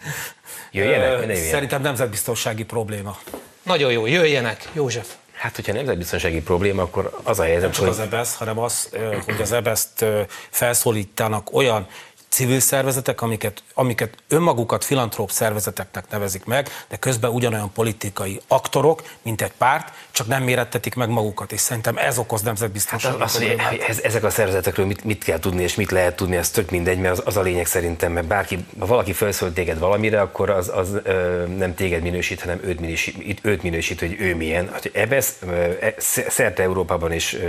[0.71, 1.09] Jöjjenek?
[1.09, 1.37] Ö, jöjjenek?
[1.37, 3.19] Szerintem nemzetbiztonsági probléma.
[3.63, 5.07] Nagyon jó, jöjjenek, József.
[5.41, 7.93] Hát, hogyha nemzetbiztonsági probléma, akkor az a helyzet, Nem csak hogy...
[7.93, 8.89] az EBSZ, hanem az,
[9.25, 10.05] hogy az EBSZ-t
[10.51, 11.87] felszólítanak olyan
[12.31, 19.43] civil szervezetek, amiket, amiket önmagukat filantróp szervezeteknek nevezik meg, de közben ugyanolyan politikai aktorok, mint
[19.43, 23.19] egy párt, csak nem mérettetik meg magukat, és szerintem ez okoz nemzetbiztonságot.
[23.19, 23.57] Hát az, az, hogy
[23.89, 26.99] ez, ezek a szervezetekről mit, mit, kell tudni, és mit lehet tudni, ez tök mindegy,
[26.99, 30.71] mert az, az a lényeg szerintem, mert bárki, ha valaki felszól téged valamire, akkor az,
[30.75, 34.69] az ö, nem téged minősít, hanem őt minősít, őt minősít hogy ő milyen.
[34.73, 35.37] Hát, ebesz
[35.81, 35.95] e,
[36.29, 37.43] szerte Európában és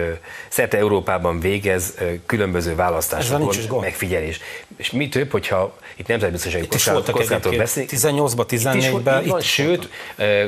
[0.49, 1.93] szerte Európában végez
[2.25, 4.39] különböző választásokon megfigyelés
[4.81, 7.91] és mi több, hogyha itt nemzetbiztonsági kockázatot beszélünk.
[7.91, 9.25] 18-ban, 14-ben.
[9.25, 9.89] Van, sőt,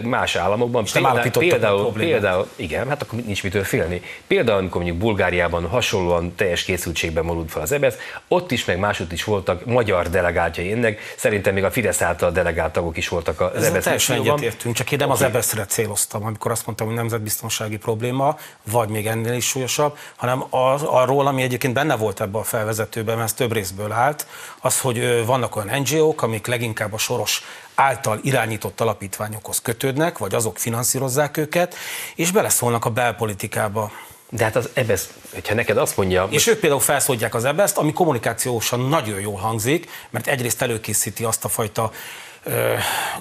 [0.03, 0.85] más államokban.
[0.93, 4.01] Például, például, például, igen, hát akkor nincs mitől félni.
[4.27, 7.95] Például, amikor mondjuk Bulgáriában hasonlóan teljes készültségben morult fel az EBSZ,
[8.27, 12.73] ott is, meg máshogy is voltak magyar delegáltjai ennek, szerintem még a Fidesz által delegált
[12.73, 13.83] tagok is voltak az EBSZ.
[13.83, 15.25] Teljesen egyetértünk, csak én nem okay.
[15.25, 18.37] az EBSZ-re céloztam, amikor azt mondtam, hogy nemzetbiztonsági probléma,
[18.71, 23.15] vagy még ennél is súlyosabb, hanem az, arról, ami egyébként benne volt ebben a felvezetőben,
[23.15, 24.22] mert ez több részből állt,
[24.59, 27.43] az, hogy vannak olyan NGO-k, amik leginkább a soros
[27.75, 31.75] által irányított alapítványokhoz kötődnek, vagy azok finanszírozzák őket,
[32.15, 33.91] és beleszólnak a belpolitikába.
[34.29, 36.27] De hát az EBSZ, hogyha neked azt mondja...
[36.29, 41.45] És ők például felszólítják az EBSZ-t, ami kommunikációsan nagyon jól hangzik, mert egyrészt előkészíti azt
[41.45, 41.91] a fajta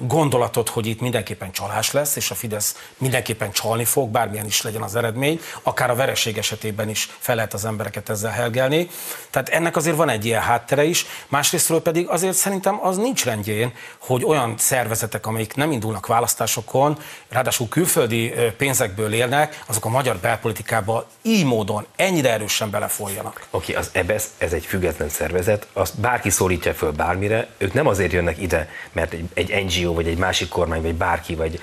[0.01, 4.83] gondolatot, hogy itt mindenképpen csalás lesz, és a Fidesz mindenképpen csalni fog, bármilyen is legyen
[4.83, 8.89] az eredmény, akár a vereség esetében is fel lehet az embereket ezzel helgelni.
[9.31, 13.73] Tehát ennek azért van egy ilyen háttere is, másrésztről pedig azért szerintem az nincs rendjén,
[13.99, 21.07] hogy olyan szervezetek, amelyik nem indulnak választásokon, ráadásul külföldi pénzekből élnek, azok a magyar belpolitikába
[21.23, 23.47] így módon ennyire erősen belefoljanak.
[23.51, 27.87] Oké, okay, az EBSZ, ez egy független szervezet, azt bárki szólítja föl bármire, ők nem
[27.87, 31.61] azért jönnek ide, mert egy, egy NGO, vagy egy másik kormány, vagy bárki, vagy,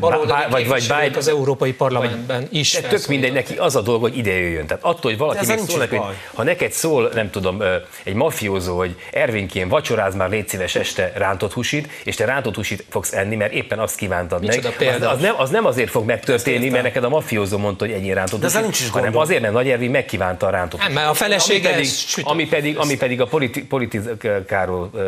[0.00, 2.70] bá, vagy, vagy bár, az Európai Parlamentben vagy, is.
[2.70, 4.66] Tök mindegy, neki az a dolog, hogy ide jöjjön.
[4.66, 7.62] Tehát attól, hogy valaki még szól neki, hogy ha neked szól, nem tudom,
[8.02, 12.84] egy mafiózó, hogy Ervinkén vacsoráz már légy szíves este rántott húsit, és te rántott húsit
[12.88, 14.64] fogsz enni, mert éppen azt kívántad meg.
[14.64, 18.12] Az, az, nem, az nem azért fog megtörténni, mert neked a mafiózó mondta, hogy ennyi
[18.12, 21.14] rántott húsit, nincs is hanem azért, mert Nagy Ervin megkívánta a rántott Nem, mert a
[21.14, 23.66] feleség ami pedig, ami pedig, ami pedig a politi,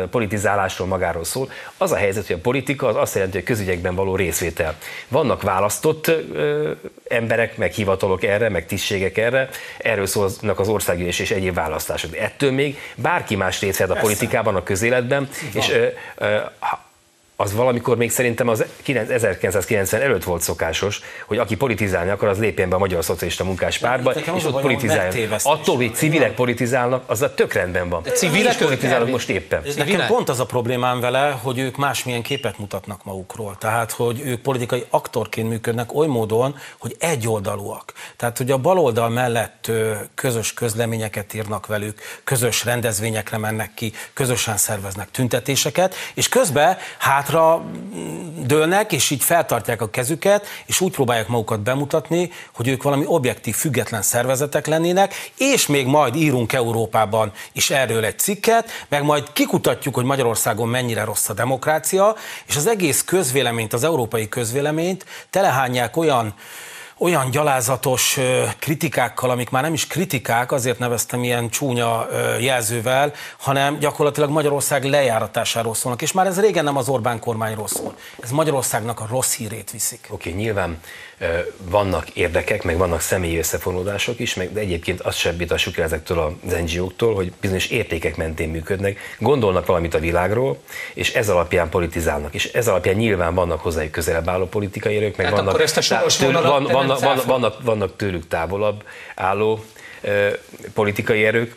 [0.09, 4.15] politizálásról magáról szól, az a helyzet, hogy a politika az azt jelenti, hogy közügyekben való
[4.15, 4.75] részvétel.
[5.07, 6.71] Vannak választott ö,
[7.07, 12.11] emberek, meg hivatalok erre, meg tisztségek erre, erről szólnak az országgyűlés és egyéb választások.
[12.11, 16.37] De ettől még bárki más részt vett a politikában, a közéletben, és ö, ö,
[17.35, 22.69] az valamikor még szerintem az 1990 előtt volt szokásos, hogy aki politizálni akar, az lépjen
[22.69, 25.31] be a Magyar Szocialista Munkáspárba, és ott politizáljon.
[25.43, 28.03] Attól, hogy civilek politizálnak, az a tök rendben van.
[28.03, 29.61] De civilek politizálnak most éppen.
[29.77, 33.55] Nekem pont az a problémám vele, hogy ők másmilyen képet mutatnak magukról.
[33.59, 37.93] Tehát, hogy ők politikai aktorként működnek oly módon, hogy egyoldalúak.
[38.17, 39.71] Tehát, hogy a baloldal mellett
[40.15, 47.63] közös közleményeket írnak velük, közös rendezvényekre mennek ki, közösen szerveznek tüntetéseket, és közben hátra hátra
[48.45, 53.55] dőlnek, és így feltartják a kezüket, és úgy próbálják magukat bemutatni, hogy ők valami objektív,
[53.55, 59.95] független szervezetek lennének, és még majd írunk Európában is erről egy cikket, meg majd kikutatjuk,
[59.95, 62.15] hogy Magyarországon mennyire rossz a demokrácia,
[62.47, 66.33] és az egész közvéleményt, az európai közvéleményt telehányják olyan
[66.97, 68.19] olyan gyalázatos
[68.59, 72.07] kritikákkal, amik már nem is kritikák, azért neveztem ilyen csúnya
[72.39, 76.01] jelzővel, hanem gyakorlatilag Magyarország lejáratásáról szólnak.
[76.01, 77.95] És már ez régen nem az Orbán kormányról szól.
[78.21, 80.07] Ez Magyarországnak a rossz hírét viszik.
[80.09, 80.79] Oké, okay, nyilván
[81.69, 86.37] vannak érdekek, meg vannak személyi összefonódások is, meg, de egyébként azt sem vitassuk el ezektől
[86.45, 90.57] az NGO-któl, hogy bizonyos értékek mentén működnek, gondolnak valamit a világról,
[90.93, 95.25] és ez alapján politizálnak, és ez alapján nyilván vannak hozzájuk közelebb álló politikai erők, meg
[95.25, 98.83] hát vannak, ezt a soros tőlük, van, vannak, vannak, vannak, vannak tőlük távolabb
[99.15, 99.63] álló
[100.73, 101.55] politikai erők.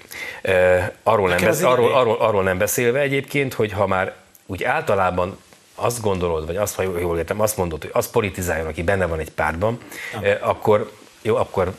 [1.02, 4.14] Arról nem, besz, arról, arról, arról nem beszélve egyébként, hogy ha már
[4.46, 5.38] úgy általában
[5.76, 9.18] azt gondolod, vagy azt, ha jól értem, azt mondod, hogy az politizáljon, aki benne van
[9.18, 9.78] egy pártban,
[10.20, 11.74] eh, akkor jó, akkor,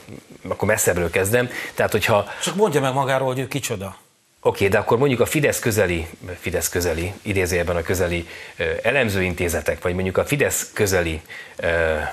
[0.48, 1.50] akkor messzebbről kezdem.
[1.74, 2.26] Tehát, hogyha...
[2.44, 3.86] Csak mondja meg magáról, hogy ő kicsoda.
[3.86, 3.98] Oké,
[4.42, 6.08] okay, de akkor mondjuk a Fidesz közeli,
[6.40, 11.22] Fidesz közeli, idézőjelben a közeli eh, elemzőintézetek, vagy mondjuk a Fidesz közeli
[11.56, 12.10] eh,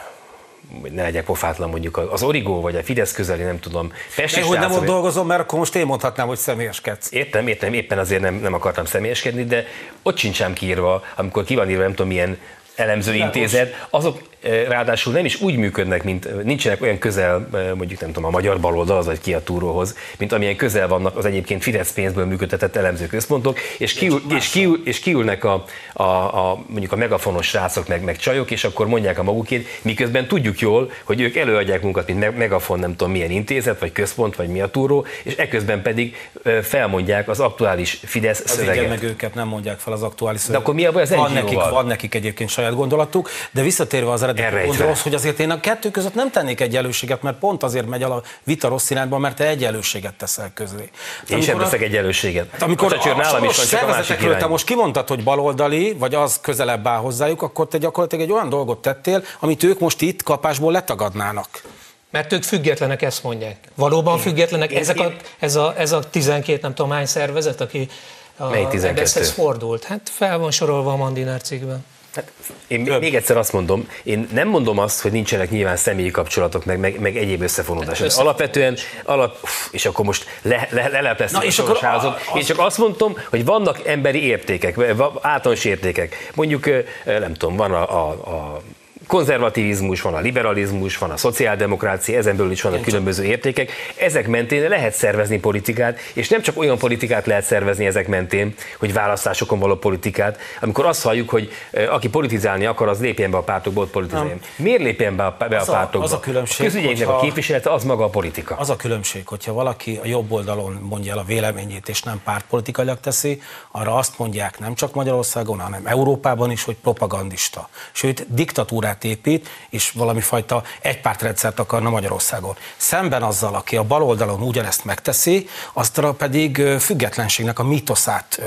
[0.91, 3.93] ne legyek pofátlan mondjuk az Origó, vagy a Fidesz közeli, nem tudom.
[4.17, 7.13] Pesti hogy nem ott dolgozom, mert akkor most én mondhatnám, hogy személyeskedsz.
[7.13, 9.65] Értem, értem, éppen azért nem, nem akartam személyeskedni, de
[10.03, 12.39] ott sincsem kiírva, amikor ki van írva, nem tudom milyen
[12.77, 14.23] elemzőintézet, azok
[14.69, 19.03] ráadásul nem is úgy működnek, mint nincsenek olyan közel, mondjuk nem tudom, a magyar baloldal,
[19.03, 23.93] vagy ki a túróhoz, mint amilyen közel vannak az egyébként Fidesz pénzből működtetett elemzőközpontok, és,
[23.93, 28.51] kiül, és, kiül, és kiülnek a, a, a, mondjuk a megafonos srácok, meg, meg csajok,
[28.51, 32.97] és akkor mondják a magukét, miközben tudjuk jól, hogy ők előadják munkat, mint megafon, nem
[32.97, 36.31] tudom milyen intézet, vagy központ, vagy mi a túró, és eközben pedig
[36.63, 38.77] felmondják az aktuális Fidesz az szöveget.
[38.77, 40.63] Igen, meg őket nem mondják fel az aktuális szöveget.
[40.63, 44.11] De akkor mi a baj az van nekik, van nekik egyébként saját gondolatuk, de visszatérve
[44.11, 47.87] az eredeti rossz, hogy azért én a kettő között nem tennék egyenlőséget, mert pont azért
[47.87, 50.91] megy a vita rossz irányba, mert te egyenlőséget teszel közé.
[51.29, 52.51] Én sem teszek egyenlőséget.
[52.51, 56.15] Hát amikor a, a, nálam is van, csak a te most kimondtad, hogy baloldali, vagy
[56.15, 60.23] az közelebb áll hozzájuk, akkor te gyakorlatilag egy olyan dolgot tettél, amit ők most itt
[60.23, 61.63] kapásból letagadnának.
[62.11, 63.57] Mert ők függetlenek, ezt mondják.
[63.75, 64.71] Valóban függetlenek.
[64.71, 67.89] Én, Ezek én, a, ez, a, ez a 12 nem tudom hány szervezet, aki
[68.37, 69.25] a, Mely 12?
[69.25, 69.85] fordult.
[69.85, 71.85] Hát fel van sorolva a Mandinár cikkben.
[72.15, 72.33] Hát
[72.67, 73.01] én Több.
[73.01, 77.01] még egyszer azt mondom, én nem mondom azt, hogy nincsenek nyilván személyi kapcsolatok, meg, meg,
[77.01, 78.11] meg egyéb összefonódások.
[78.11, 82.05] Hát alapvetően, alap, és akkor most le, le, le Na, és akkor a, az...
[82.35, 84.79] Én csak azt mondtam, hogy vannak emberi értékek,
[85.21, 86.31] általános értékek.
[86.35, 86.65] Mondjuk,
[87.05, 88.63] nem tudom, van a, a, a
[89.07, 93.71] konzervativizmus, van a liberalizmus, van a szociáldemokrácia, ezen belül is vannak különböző értékek.
[93.97, 98.93] Ezek mentén lehet szervezni politikát, és nem csak olyan politikát lehet szervezni ezek mentén, hogy
[98.93, 101.51] választásokon való politikát, amikor azt halljuk, hogy
[101.91, 104.41] aki politizálni akar, az lépjen be a pártokba, ott politizáljon.
[104.57, 106.07] Miért lépjen be a, be a pártokba?
[106.07, 108.57] Az a különbség, a közügyeinknek a képviselete az maga a politika.
[108.57, 113.01] Az a különbség, hogyha valaki a jobb oldalon mondja el a véleményét, és nem pártpolitikailag
[113.01, 117.69] teszi, arra azt mondják nem csak Magyarországon, hanem Európában is, hogy propagandista.
[117.93, 122.57] Sőt, diktatúrát politikát épít, és valami fajta egypártrendszert akarna Magyarországon.
[122.77, 128.41] Szemben azzal, aki a baloldalon ugyanezt megteszi, aztra pedig függetlenségnek a mítoszát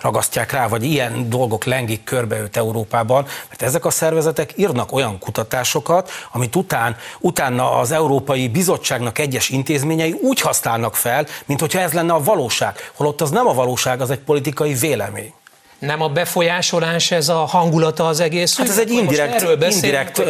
[0.00, 5.18] ragasztják rá, vagy ilyen dolgok lengik körbe őt Európában, mert ezek a szervezetek írnak olyan
[5.18, 11.92] kutatásokat, amit után, utána az Európai Bizottságnak egyes intézményei úgy használnak fel, mint hogyha ez
[11.92, 15.32] lenne a valóság, holott az nem a valóság, az egy politikai vélemény
[15.78, 18.56] nem a befolyásolás ez a hangulata az egész?
[18.58, 20.24] Hát ez egy indirekt, indirekt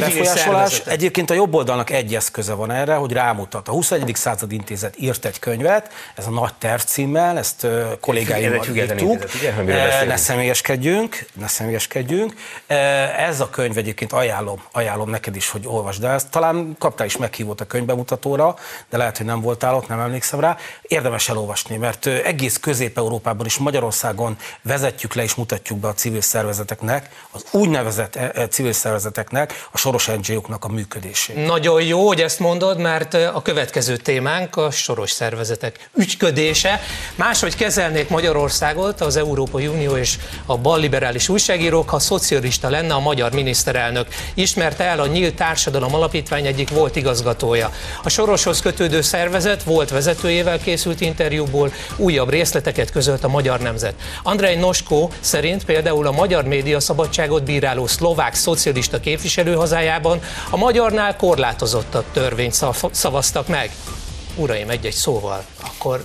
[0.00, 0.82] befolyásolás.
[0.86, 3.68] Egyébként a jobb oldalnak egy eszköze van erre, hogy rámutat.
[3.68, 4.14] A 21.
[4.14, 7.66] század intézet írt egy könyvet, ez a nagy terv címmel, ezt
[8.00, 9.24] kollégáimmal írtuk.
[10.06, 12.34] Ne személyeskedjünk, ne személyeskedjünk.
[13.18, 16.28] Ez a könyv egyébként ajánlom, ajánlom neked is, hogy olvasd el ezt.
[16.28, 18.56] Talán kaptál is meghívót a könyvbemutatóra,
[18.90, 20.56] de lehet, hogy nem voltál ott, nem emlékszem rá.
[20.82, 26.20] Érdemes elolvasni, mert egész Közép-Európában is Magyarországon vezet vezetjük le és mutatjuk be a civil
[26.20, 31.46] szervezeteknek, az úgynevezett e, e, civil szervezeteknek, a soros NGO-knak a működését.
[31.46, 36.80] Nagyon jó, hogy ezt mondod, mert a következő témánk a soros szervezetek ügyködése.
[37.14, 43.32] Máshogy kezelnék Magyarországot az Európai Unió és a balliberális újságírók, ha szocialista lenne a magyar
[43.32, 44.06] miniszterelnök.
[44.34, 47.72] Ismerte el a Nyílt Társadalom Alapítvány egyik volt igazgatója.
[48.02, 53.94] A soroshoz kötődő szervezet volt vezetőjével készült interjúból újabb részleteket közölt a Magyar Nemzet.
[54.22, 54.56] Andrei
[54.88, 60.20] Noskó szerint például a magyar média szabadságot bíráló szlovák szocialista képviselő hazájában
[60.50, 63.70] a magyarnál korlátozottabb törvényt szavaztak meg.
[64.36, 66.04] Uraim, egy-egy szóval, akkor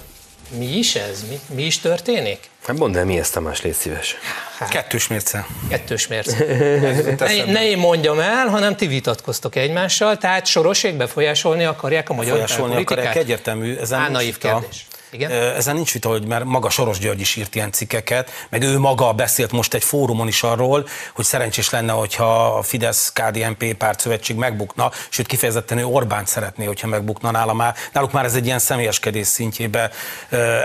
[0.57, 1.23] mi is ez?
[1.29, 2.39] Mi, mi is történik?
[2.65, 4.15] Hát mondd el, mi ez Tamás, légy szíves.
[4.57, 5.47] Hát, Kettős mérce.
[5.69, 6.45] Kettős mérce.
[7.45, 12.37] ne, ne én mondjam el, hanem ti vitatkoztok egymással, tehát soroség befolyásolni akarják a magyar
[12.37, 13.75] Befolyásolni akarják, egyértelmű.
[13.75, 14.87] Ez Á, naív kérdés.
[15.11, 15.31] Igen?
[15.31, 19.13] Ezen nincs vita, hogy mert maga Soros György is írt ilyen cikkeket, meg ő maga
[19.13, 24.91] beszélt most egy fórumon is arról, hogy szerencsés lenne, hogyha a Fidesz KDNP pártszövetség megbukna,
[25.09, 27.75] sőt kifejezetten ő Orbánt szeretné, hogyha megbukna nála már.
[27.93, 29.91] Náluk már ez egy ilyen személyeskedés szintjébe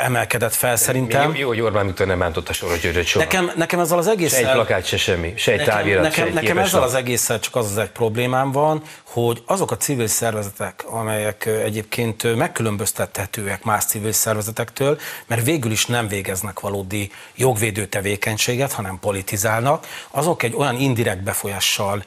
[0.04, 1.30] emelkedett fel szerintem.
[1.34, 3.24] Jó, jó, hogy Orbán Viktor nem bántotta Soros Györgyöt soha.
[3.24, 4.32] Nekem, nekem ezzel az egész.
[4.32, 6.94] Se egy plakát, se semmi, se egy nekem, távirat, nekem, se egy nekem ezzel az
[6.94, 8.82] egésszel csak az az egy problémám van,
[9.14, 16.08] hogy azok a civil szervezetek, amelyek egyébként megkülönböztethetőek más civil szervezetektől, mert végül is nem
[16.08, 22.04] végeznek valódi jogvédő tevékenységet, hanem politizálnak, azok egy olyan indirekt befolyással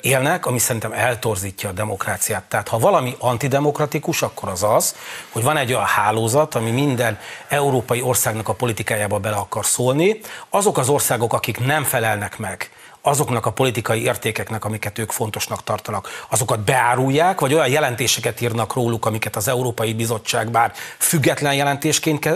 [0.00, 2.42] élnek, ami szerintem eltorzítja a demokráciát.
[2.42, 4.94] Tehát ha valami antidemokratikus, akkor az az,
[5.30, 10.20] hogy van egy olyan hálózat, ami minden európai országnak a politikájába bele akar szólni.
[10.50, 12.70] Azok az országok, akik nem felelnek meg
[13.06, 19.06] azoknak a politikai értékeknek, amiket ők fontosnak tartanak, azokat beárulják, vagy olyan jelentéseket írnak róluk,
[19.06, 22.28] amiket az Európai Bizottság bár független jelentésként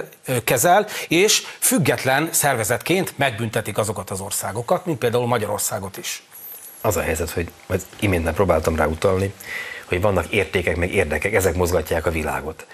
[0.45, 6.23] kezel, és független szervezetként megbüntetik azokat az országokat, mint például Magyarországot is.
[6.81, 9.33] Az a helyzet, hogy majd imént nem próbáltam rá utalni,
[9.85, 12.67] hogy vannak értékek, meg érdekek, ezek mozgatják a világot.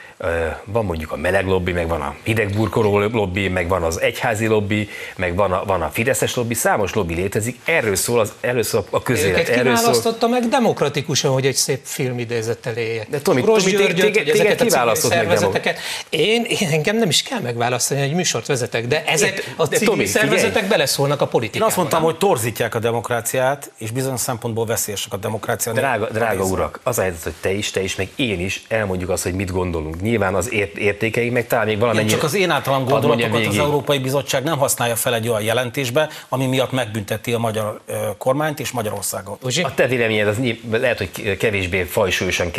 [0.65, 4.89] Van mondjuk a meleg lobby, meg van a hidegburkoló lobby, meg van az egyházi lobby,
[5.17, 8.85] meg van a, van a fideszes lobby, számos lobby létezik, erről szól, az, erről szól
[8.91, 9.41] a közélet.
[9.41, 10.29] Őket erről szól...
[10.29, 13.09] meg demokratikusan, hogy egy szép filmidézettel éljek.
[13.11, 15.79] De Tomi, Tomi Györgyöt, téged, téged kiválasztott meg szervezeteket.
[16.09, 20.07] Én, én, engem nem is kell megválasztani, egy műsort vezetek, de ezek a civil Tomi,
[20.07, 20.69] szervezetek figyelj.
[20.69, 21.65] beleszólnak a politikába.
[21.65, 22.11] Én azt mondtam, nem?
[22.11, 25.73] hogy torzítják a demokráciát, és bizonyos szempontból veszélyesek a demokrácia.
[25.73, 29.11] Drága, drága urak, az a helyzet, hogy te is, te is, meg én is elmondjuk
[29.11, 30.01] azt, hogy mit gondolunk.
[30.07, 32.09] Nyilván az ért, értékeink, meg talán még valamennyi...
[32.09, 36.47] csak az én általam gondolatokat az Európai Bizottság nem használja fel egy olyan jelentésbe, ami
[36.47, 37.81] miatt megbünteti a magyar
[38.19, 39.45] kormányt és Magyarországot.
[39.45, 39.63] Uzsi?
[39.63, 40.39] A te véleményed az
[40.71, 42.51] lehet, hogy kevésbé fajsúlyosan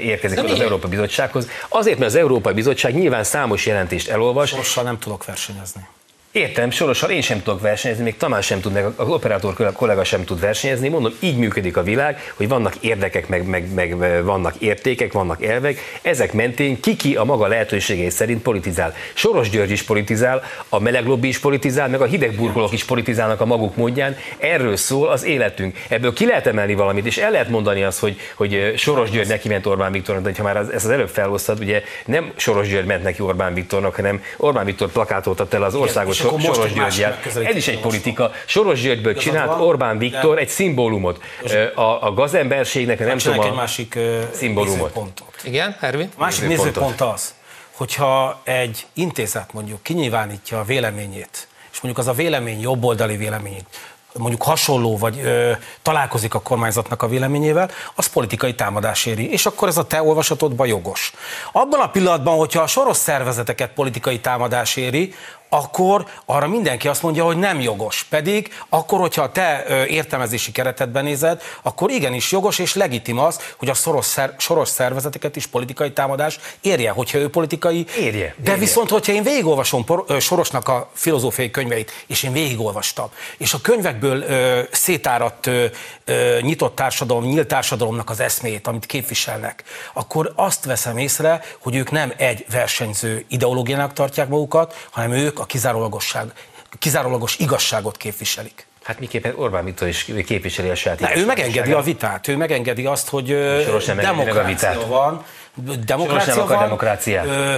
[0.00, 1.48] érkezik az, az Európai Bizottsághoz.
[1.68, 4.48] Azért, mert az Európai Bizottság nyilván számos jelentést elolvas.
[4.48, 5.88] Sorossal nem tudok versenyezni.
[6.34, 10.24] Értem, sorosan én sem tudok versenyezni, még Tamás sem tud, meg az operátor kollega sem
[10.24, 10.88] tud versenyezni.
[10.88, 15.78] Mondom, így működik a világ, hogy vannak érdekek, meg, meg, meg vannak értékek, vannak elvek,
[16.02, 18.94] ezek mentén kiki a maga lehetőségei szerint politizál.
[19.12, 23.44] Soros György is politizál, a meleg lobby is politizál, meg a hidegburkolók is politizálnak a
[23.44, 24.16] maguk módján.
[24.38, 25.76] Erről szól az életünk.
[25.88, 29.48] Ebből ki lehet emelni valamit, és el lehet mondani azt, hogy, hogy Soros György neki
[29.48, 33.02] ment Orbán Viktornak, de ha már ezt az előbb felhoztad, ugye nem Soros György ment
[33.02, 37.18] neki Orbán Viktornak, hanem Orbán Viktor plakátolta el az országos akkor Soros Györgyel.
[37.44, 38.32] Ez is egy politika.
[38.46, 41.22] Soros Györgyből csinált Orbán Viktor egy szimbólumot.
[41.74, 43.98] A, a gazemberségnek, nem tudom, a egy másik
[44.32, 45.22] szimbólumot.
[45.44, 46.08] Igen, Ervin?
[46.16, 47.34] A másik nézőpont az,
[47.70, 53.62] hogyha egy intézet mondjuk kinyilvánítja a véleményét, és mondjuk az a vélemény jobboldali vélemény,
[54.18, 59.68] mondjuk hasonló, vagy ö, találkozik a kormányzatnak a véleményével, az politikai támadás éri, és akkor
[59.68, 61.12] ez a te olvasatodban jogos.
[61.52, 65.14] Abban a pillanatban, hogyha a soros szervezeteket politikai támadás éri,
[65.54, 68.06] akkor arra mindenki azt mondja, hogy nem jogos.
[68.08, 73.74] Pedig akkor, hogyha te értelmezési keretedben nézed, akkor igenis jogos és legitim az, hogy a
[73.74, 77.86] szoros, szer, soros szervezeteket is politikai támadás érje, hogyha ő politikai.
[77.98, 78.34] Érje.
[78.36, 78.56] De érje.
[78.56, 84.22] viszont, hogyha én végigolvasom por, Sorosnak a filozófiai könyveit, és én végigolvastam, és a könyvekből
[84.22, 85.66] ö, szétáradt ö,
[86.04, 89.62] ö, nyitott társadalom, nyílt társadalomnak az eszméjét, amit képviselnek,
[89.92, 95.46] akkor azt veszem észre, hogy ők nem egy versenyző ideológiának tartják magukat, hanem ők a
[95.46, 96.32] kizárólagosság,
[96.78, 98.66] kizárólagos igazságot képviselik.
[98.82, 103.08] Hát miképpen Orbán Viktor is képviseli a saját Ő megengedi a vitát, ő megengedi azt,
[103.08, 103.26] hogy
[104.06, 105.24] demokrácia van,
[105.84, 107.26] demokrácia van, demokráciát.
[107.26, 107.54] Ö,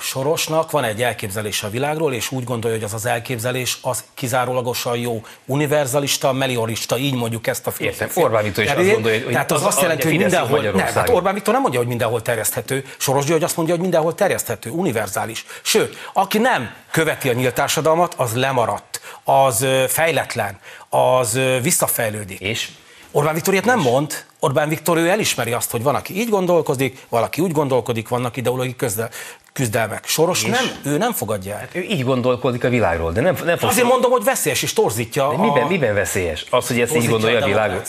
[0.00, 4.96] Sorosnak van egy elképzelése a világról, és úgy gondolja, hogy az az elképzelés az kizárólagosan
[4.96, 8.10] jó, univerzalista, meliorista, így mondjuk ezt a filozófiát.
[8.10, 10.78] Értem, Orbán Viktor is azt gondolja, hogy Tehát az, az azt jelenti, hogy mindenhol, nem,
[10.78, 14.70] hát Orbán Viktor nem mondja, hogy mindenhol terjeszthető, Soros György azt mondja, hogy mindenhol terjeszthető,
[14.70, 15.46] univerzális.
[15.62, 22.40] Sőt, aki nem követi a nyílt társadalmat, az lemaradt az fejletlen, az visszafejlődik.
[22.40, 22.68] És?
[23.12, 27.06] Orbán Viktor ilyet nem mond, Orbán Viktor ő elismeri azt, hogy van, aki így gondolkodik,
[27.08, 29.10] valaki úgy gondolkodik, vannak ideológiai közdel,
[29.52, 30.06] küzdelmek.
[30.06, 30.48] Soros és?
[30.48, 31.58] nem, ő nem fogadja el.
[31.58, 34.72] Hát ő így gondolkodik a világról, de nem, nem fog Azért mondom, hogy veszélyes és
[34.72, 35.68] torzítja de miben, a...
[35.68, 36.46] miben veszélyes?
[36.50, 37.82] Az, hogy ezt így gondolja a, a világról?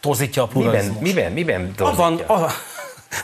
[0.00, 1.02] Torzítja a pluralizmus.
[1.02, 2.04] Miben, miben, miben torzítja?
[2.04, 2.52] Abban, a,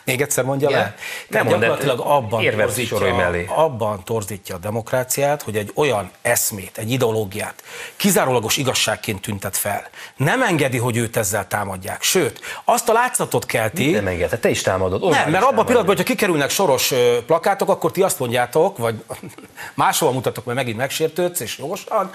[0.05, 0.83] még egyszer mondja yeah.
[0.83, 0.95] le?
[1.29, 3.47] Nem gyakorlatilag abban torzítja, mellé.
[3.49, 7.63] abban torzítja a demokráciát, hogy egy olyan eszmét, egy ideológiát
[7.97, 9.89] kizárólagos igazságként tüntet fel.
[10.17, 12.03] Nem engedi, hogy őt ezzel támadják.
[12.03, 13.91] Sőt, azt a látszatot kelti...
[13.91, 15.11] Nem engedte, te is támadod.
[15.11, 16.93] Nem, mert abban a pillanatban, hogyha kikerülnek soros
[17.27, 19.05] plakátok, akkor ti azt mondjátok, vagy
[19.75, 22.11] máshol mutatok, mert megint megsértődsz, és jogosan,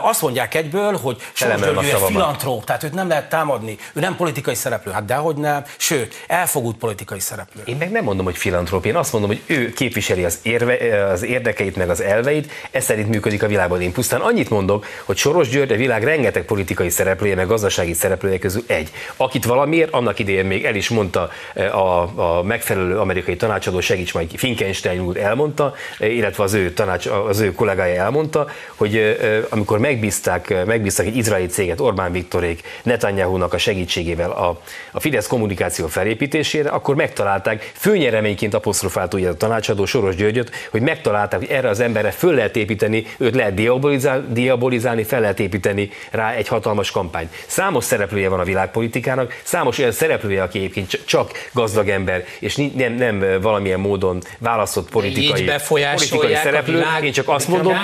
[0.00, 4.16] azt mondják egyből, hogy Soros György egy filantróp, tehát őt nem lehet támadni, ő nem
[4.16, 4.92] politikai szereplő.
[4.92, 7.62] Hát dehogy nem, sőt, elfogult politikai politikai szereplő.
[7.64, 11.22] Én meg nem mondom, hogy filantróp, én azt mondom, hogy ő képviseli az, érve, az
[11.22, 13.80] érdekeit, meg az elveit, ez szerint működik a világban.
[13.80, 18.38] Én pusztán annyit mondok, hogy Soros György a világ rengeteg politikai szereplője, meg gazdasági szereplője
[18.38, 18.90] közül egy.
[19.16, 22.02] Akit valamiért annak idején még el is mondta e, a,
[22.38, 27.40] a megfelelő amerikai tanácsadó, segíts majd Finkenstein úr elmondta, e, illetve az ő, tanács, az
[27.40, 29.16] ő kollégája elmondta, hogy e,
[29.48, 34.60] amikor megbízták, megbízták egy izraeli céget Orbán Viktorék Netanyahu-nak a segítségével a,
[34.92, 41.38] a Fidesz kommunikáció felépítésére, akkor megtalálták, főnyereményként apostrofált ugye a tanácsadó Soros Györgyöt, hogy megtalálták,
[41.38, 46.32] hogy erre az emberre föl lehet építeni, őt lehet diabolizálni, diabolizálni fel lehet építeni rá
[46.32, 47.34] egy hatalmas kampányt.
[47.46, 52.92] Számos szereplője van a világpolitikának, számos olyan szereplője, aki egyébként csak gazdag ember, és nem,
[52.92, 55.50] nem valamilyen módon választott politikai,
[55.94, 56.84] politikai szereplő.
[57.02, 57.76] Én csak azt mondom,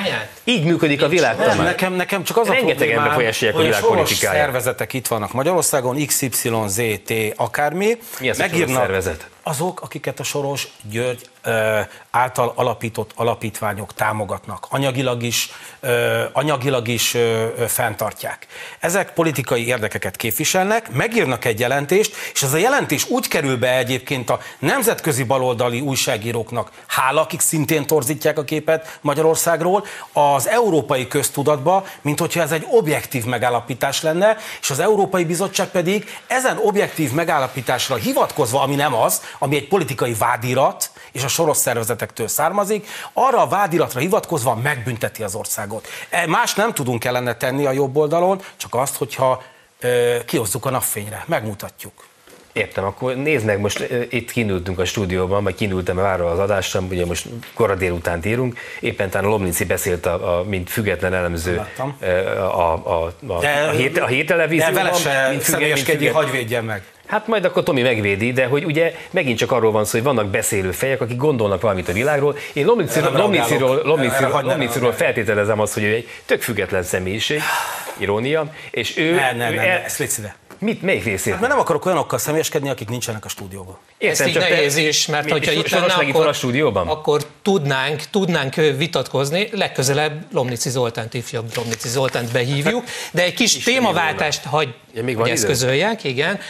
[0.45, 1.37] így működik a világ.
[1.37, 4.45] Nem, nekem, nekem csak az Rengeteg a ember befolyásolják a világpolitikáját.
[4.45, 7.97] szervezetek itt vannak Magyarországon, XYZT, akármi.
[8.21, 9.34] Mi az megírnak, szervezet?
[9.45, 11.29] Azok, akiket a Soros György
[12.11, 17.17] által alapított alapítványok támogatnak, anyagilag is, ö, anyagilag is
[17.67, 18.47] fenntartják.
[18.81, 24.31] Ezek politikai érdekeket képviselnek, megírnak egy jelentést, és ez a jelentés úgy kerül be egyébként
[24.31, 32.21] a nemzetközi baloldali újságíróknak, hála, akik szintén torzítják a képet Magyarországról, az európai köztudatba, mint
[32.21, 38.61] hogyha ez egy objektív megállapítás lenne, és az Európai Bizottság pedig ezen objektív megállapításra hivatkozva,
[38.61, 44.01] ami nem az, ami egy politikai vádirat, és a soros szervezetektől származik, arra a vádiratra
[44.01, 45.87] hivatkozva megbünteti az országot.
[46.09, 49.43] E, más nem tudunk ellene tenni a jobb oldalon, csak azt, hogyha
[49.81, 52.05] ö, kihozzuk a napfényre, megmutatjuk.
[52.55, 57.07] Értem, akkor nézd meg, most itt kinültünk a stúdióban, vagy kinültem várva az adásra, ugye
[57.07, 61.67] most kora délután írunk, éppen talán Lomnici beszélt, a, a, mint független elemző
[62.01, 64.75] a, a, a, a, de, a, hét, a hét televízióban.
[64.75, 66.83] De vele se mint független, hagyj védjen meg.
[67.15, 70.27] Hát majd akkor Tomi megvédi, de hogy ugye megint csak arról van szó, hogy vannak
[70.27, 72.37] beszélő fejek, akik gondolnak valamit a világról.
[72.53, 72.67] Én
[73.85, 77.41] Lomniciról feltételezem azt, hogy ő egy tök független személyiség,
[77.97, 79.15] irónia, és ő...
[79.15, 80.11] Ne, ne, ne, ne, ezt légy
[80.59, 81.33] Mit, melyik részét?
[81.33, 83.77] Hát, mert nem akarok olyanokkal személyeskedni, akik nincsenek a stúdióban.
[83.99, 86.89] Értem, Ez így nehéz is, mert hogyha itt lenne, akkor, a stúdióban?
[86.89, 94.45] akkor tudnánk, tudnánk vitatkozni, legközelebb Lomnici Zoltánt, ifjabb Lomnici Zoltánt behívjuk, de egy kis témaváltást
[94.45, 96.41] hagy, ja, még hogy eszközöljek, igen.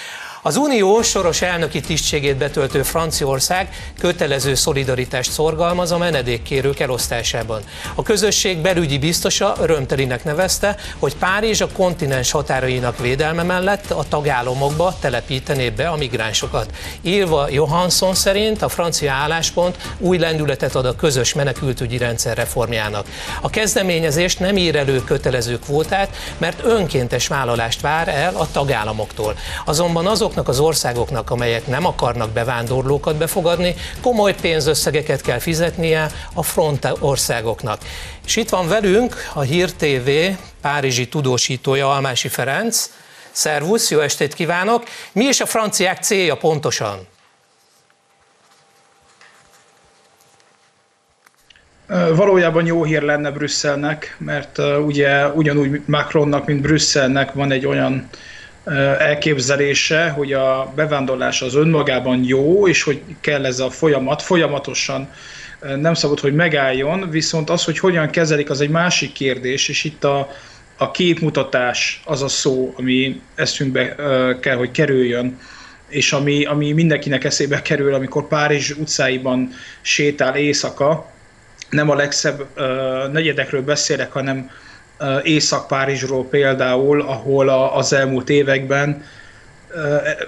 [0.47, 3.69] Az Unió soros elnöki tisztségét betöltő Franciaország
[3.99, 7.63] kötelező szolidaritást szorgalmaz a menedékkérők elosztásában.
[7.95, 14.97] A közösség belügyi biztosa örömtelinek nevezte, hogy Párizs a kontinens határainak védelme mellett a tagállamokba
[15.01, 16.71] telepítené be a migránsokat.
[17.01, 23.07] Ilva Johansson szerint a francia álláspont új lendületet ad a közös menekültügyi rendszer reformjának.
[23.41, 29.37] A kezdeményezést nem ír elő kötelező kvótát, mert önkéntes vállalást vár el a tagállamoktól.
[29.65, 36.43] Azonban azok azoknak az országoknak, amelyek nem akarnak bevándorlókat befogadni, komoly pénzösszegeket kell fizetnie a
[36.43, 37.81] front országoknak.
[38.25, 40.11] És itt van velünk a Hír TV
[40.61, 42.91] párizsi tudósítója Almási Ferenc.
[43.31, 44.83] Szervusz, jó estét kívánok!
[45.13, 47.07] Mi is a franciák célja pontosan?
[52.15, 58.09] Valójában jó hír lenne Brüsszelnek, mert ugye ugyanúgy Macronnak, mint Brüsszelnek van egy olyan
[58.99, 64.23] elképzelése, hogy a bevándorlás az önmagában jó, és hogy kell ez a folyamat.
[64.23, 65.09] Folyamatosan
[65.77, 70.05] nem szabad, hogy megálljon, viszont az, hogy hogyan kezelik, az egy másik kérdés, és itt
[70.05, 70.29] a,
[70.77, 73.95] a képmutatás az a szó, ami eszünkbe
[74.41, 75.39] kell, hogy kerüljön,
[75.89, 79.51] és ami, ami mindenkinek eszébe kerül, amikor Párizs utcáiban
[79.81, 81.13] sétál éjszaka,
[81.71, 82.47] nem a legszebb
[83.13, 84.51] negyedekről beszélek, hanem
[85.23, 89.05] Észak-Párizsról például, ahol az elmúlt években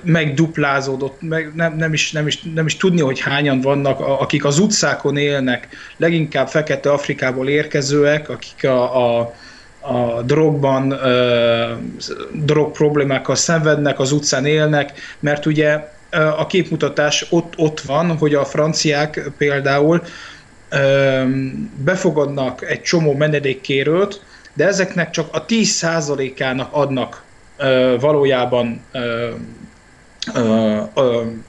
[0.02, 4.58] megduplázódott, meg nem, nem, is, nem, is, nem is tudni, hogy hányan vannak, akik az
[4.58, 9.34] utcákon élnek, leginkább Fekete Afrikából érkezőek, akik a, a,
[9.80, 10.98] a drogban,
[12.32, 15.94] drog problémákkal szenvednek, az utcán élnek, mert ugye
[16.36, 20.02] a képmutatás ott, ott van, hogy a franciák például
[21.76, 24.22] befogadnak egy csomó menedékkérőt,
[24.56, 27.22] de ezeknek csak a 10%-ának adnak
[28.00, 28.84] valójában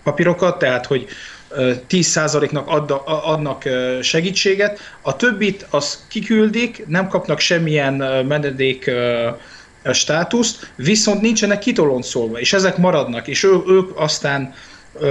[0.04, 1.08] papírokat, tehát hogy
[1.90, 2.68] 10%-nak
[3.06, 3.64] adnak
[4.02, 7.94] segítséget, a többit az kiküldik, nem kapnak semmilyen
[8.26, 8.92] menedék
[9.92, 14.54] státuszt, viszont nincsenek kitoloncolva, és ezek maradnak, és ő, ők aztán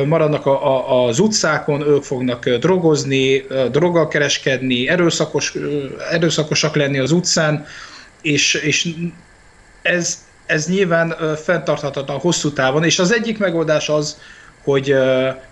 [0.06, 5.54] maradnak a, a, az utcákon, ők fognak drogozni, droggal kereskedni, erőszakos,
[6.10, 7.66] erőszakosak lenni az utcán,
[8.22, 8.88] és, és
[9.82, 14.18] ez, ez nyilván fenntarthatatlan hosszú távon, és az egyik megoldás az,
[14.64, 14.94] hogy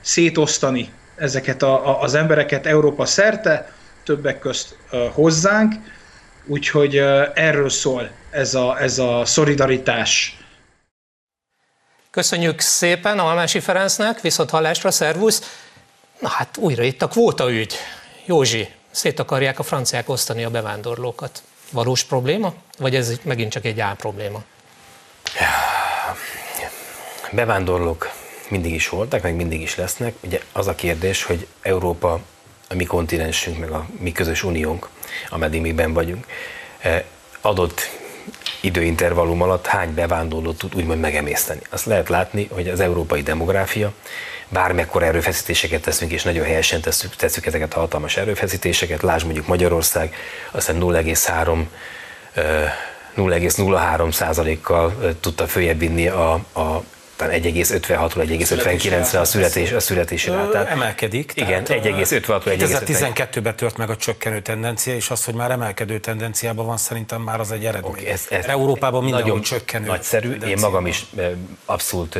[0.01, 3.73] szétosztani ezeket a, a, az embereket Európa szerte,
[4.05, 4.77] többek közt
[5.13, 5.75] hozzánk,
[6.47, 6.97] úgyhogy
[7.35, 10.39] erről szól ez a, ez a szolidaritás.
[12.15, 15.61] Köszönjük szépen Almási Ferencnek, viszont hallásra, szervusz.
[16.21, 17.75] Na hát újra itt a kvóta ügy.
[18.25, 21.43] Józsi, szét akarják a franciák osztani a bevándorlókat.
[21.71, 22.55] Valós probléma?
[22.79, 24.43] Vagy ez megint csak egy áll probléma?
[27.33, 28.11] Bevándorlók
[28.49, 30.15] mindig is voltak, meg mindig is lesznek.
[30.21, 32.21] Ugye az a kérdés, hogy Európa,
[32.69, 34.89] a mi kontinensünk, meg a mi közös uniónk,
[35.29, 36.27] ameddig mi ben vagyunk,
[36.79, 37.05] eh,
[37.41, 38.03] adott
[38.61, 41.61] időintervallum alatt hány bevándorlót tud úgymond megemészteni.
[41.71, 43.93] Azt lehet látni, hogy az európai demográfia,
[44.49, 50.15] bármekkora erőfeszítéseket teszünk, és nagyon helyesen tesszük, tesszük ezeket a hatalmas erőfeszítéseket, lásd mondjuk Magyarország,
[50.51, 51.67] aztán 0,3
[53.17, 56.83] 0,03 százalékkal tudta följebb vinni a, a
[57.17, 60.69] talán 1,56-ról 1,59-re a, születés, a születési rátát.
[60.69, 61.33] Emelkedik.
[61.35, 66.77] Igen, 1,56-ról 2012-ben tört meg a csökkenő tendencia, és az, hogy már emelkedő tendenciában van,
[66.77, 67.91] szerintem már az egy eredmény.
[67.91, 71.07] Okay, ez, ez Európában mindenhol nagyon csökkenő Nagyszerű, én magam is
[71.65, 72.19] abszolút,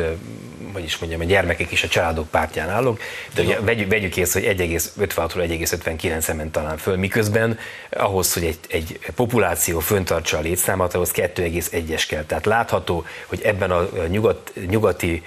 [0.73, 2.99] hogy is mondjam, a gyermekek és a családok pártján állok,
[3.33, 8.59] de ugye vegyük, vegyük észre, hogy 1,56-ról 1,59 ment talán föl, miközben ahhoz, hogy egy,
[8.67, 12.23] egy populáció föntartsa a létszámot, ahhoz 2,1-es kell.
[12.23, 15.23] Tehát látható, hogy ebben a nyugat, nyugat nyugati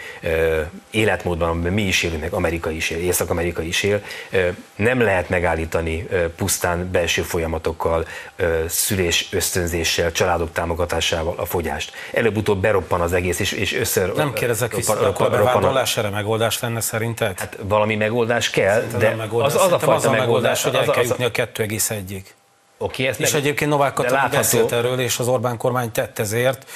[0.90, 4.02] életmódban, amiben mi is élünk, meg Amerika is él, Észak-Amerika is él,
[4.76, 6.06] nem lehet megállítani
[6.36, 8.06] pusztán belső folyamatokkal,
[8.66, 11.92] szülés ösztönzéssel, családok támogatásával a fogyást.
[12.12, 14.06] Előbb-utóbb beroppan az egész, és, és össze...
[14.16, 17.38] Nem kérdezek vissza, akkor a bevándorlás erre megoldás lenne szerinted?
[17.38, 19.54] Hát valami megoldás kell, Szerintem de megoldás.
[19.54, 22.22] az, az a fajta az a megoldás, hogy el kell jutni a 2,1-ig.
[22.78, 23.40] Okay, ezt és meg...
[23.40, 24.36] egyébként Novák Katalin látható...
[24.36, 26.70] beszélt erről, és az Orbán kormány tett ezért.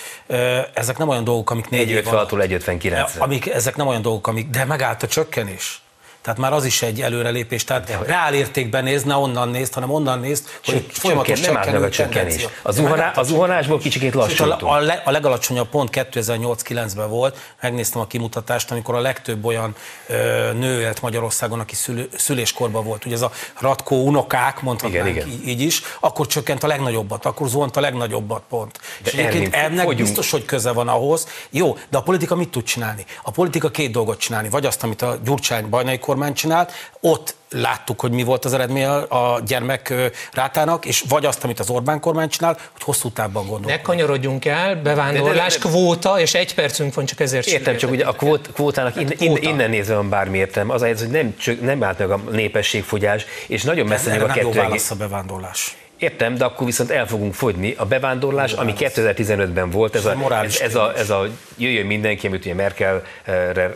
[0.74, 3.18] Ezek nem olyan dolgok, amik négy 1,56-tól 1,59.
[3.18, 5.81] Amik, ezek nem olyan dolgok, amik, de megállt a csökkenés.
[6.22, 7.64] Tehát már az is egy előrelépés.
[7.64, 11.88] Tehát de, reál értékben néz, ne onnan nézd, hanem onnan nézd, hogy folyamatos nem a
[11.88, 12.46] csökkenés.
[12.62, 14.62] Az, zuhaná, az zuhanásból kicsikét lassítunk.
[14.62, 19.74] A, a, a legalacsonyabb pont 2008-9-ben volt, megnéztem a kimutatást, amikor a legtöbb olyan
[20.06, 23.04] ö, nő élt Magyarországon, aki szülő, szüléskorban volt.
[23.04, 25.48] Ugye ez a ratkó unokák, mondhatnánk igen, igen.
[25.48, 28.80] így is, akkor csökkent a legnagyobbat, akkor zuhant a legnagyobbat pont.
[29.02, 30.06] De És egyébként ennek fogyunk.
[30.06, 31.26] biztos, hogy köze van ahhoz.
[31.50, 33.04] Jó, de a politika mit tud csinálni?
[33.22, 38.00] A politika két dolgot csinálni, vagy azt, amit a Gyurcsány bajnai kormány csinált, ott láttuk,
[38.00, 39.94] hogy mi volt az eredmény a gyermek
[40.32, 43.70] rátának, és vagy azt, amit az Orbán kormány csinál, hogy hosszú távban gondol.
[43.70, 47.76] Ne kanyarodjunk el, bevándorlás, de, de, de, kvóta, és egy percünk van, csak ezért Értem,
[47.76, 49.48] csak ugye a kvót, kvótának innen, kvóta.
[49.48, 50.70] innen nézve van bármi értem.
[50.70, 54.48] Az, hogy nem, csak, nem állt meg a népességfogyás, és nagyon messze meg a kettő.
[54.48, 55.76] Nem válasz a bevándorlás.
[56.02, 57.74] Értem, de akkor viszont el fogunk fogyni.
[57.78, 61.26] A bevándorlás, ami 2015-ben volt, ez a, ez, ez, a, ez a
[61.62, 63.02] jöjjön mindenki, amit ugye Merkel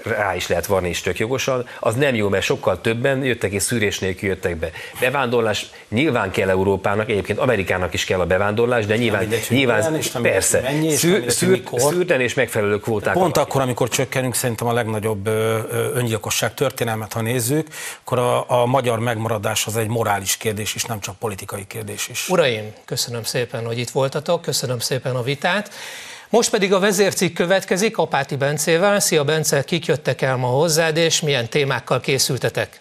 [0.03, 3.63] rá is lehet varni is tök jogosan, az nem jó, mert sokkal többen jöttek és
[3.63, 4.71] szűrés nélkül jöttek be.
[5.01, 10.09] Bevándorlás nyilván kell Európának, egyébként Amerikának is kell a bevándorlás, de nyilván, mindegy, nyilván és
[10.23, 13.15] persze, mennyi, és szűr, szűr, szűrten és megfelelő kvóták.
[13.15, 15.27] Pont akkor, amikor csökkenünk, szerintem a legnagyobb
[15.95, 17.69] öngyilkosság történelmet, ha nézzük,
[18.01, 22.29] akkor a, a magyar megmaradás az egy morális kérdés, és nem csak politikai kérdés is.
[22.29, 25.71] Uraim, köszönöm szépen, hogy itt voltatok, köszönöm szépen a vitát.
[26.31, 29.01] Most pedig a vezércikk következik Apáti Bencével.
[29.01, 32.81] Szia Bence, kik jöttek el ma hozzád, és milyen témákkal készültetek?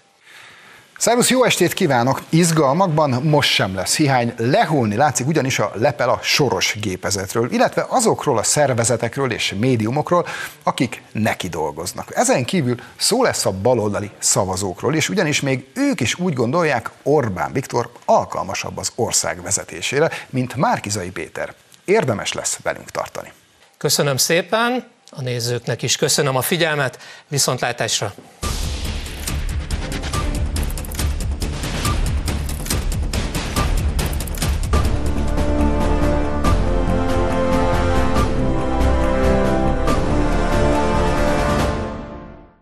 [0.98, 2.22] Szervusz, jó estét kívánok!
[2.30, 4.34] Izgalmakban most sem lesz hiány.
[4.38, 10.28] Lehulni látszik ugyanis a lepel a soros gépezetről, illetve azokról a szervezetekről és médiumokról,
[10.64, 12.16] akik neki dolgoznak.
[12.16, 17.52] Ezen kívül szó lesz a baloldali szavazókról, és ugyanis még ők is úgy gondolják, Orbán
[17.54, 21.54] Viktor alkalmasabb az ország vezetésére, mint Márkizai Péter.
[21.86, 23.32] Érdemes lesz velünk tartani.
[23.78, 28.14] Köszönöm szépen, a nézőknek is köszönöm a figyelmet, viszontlátásra!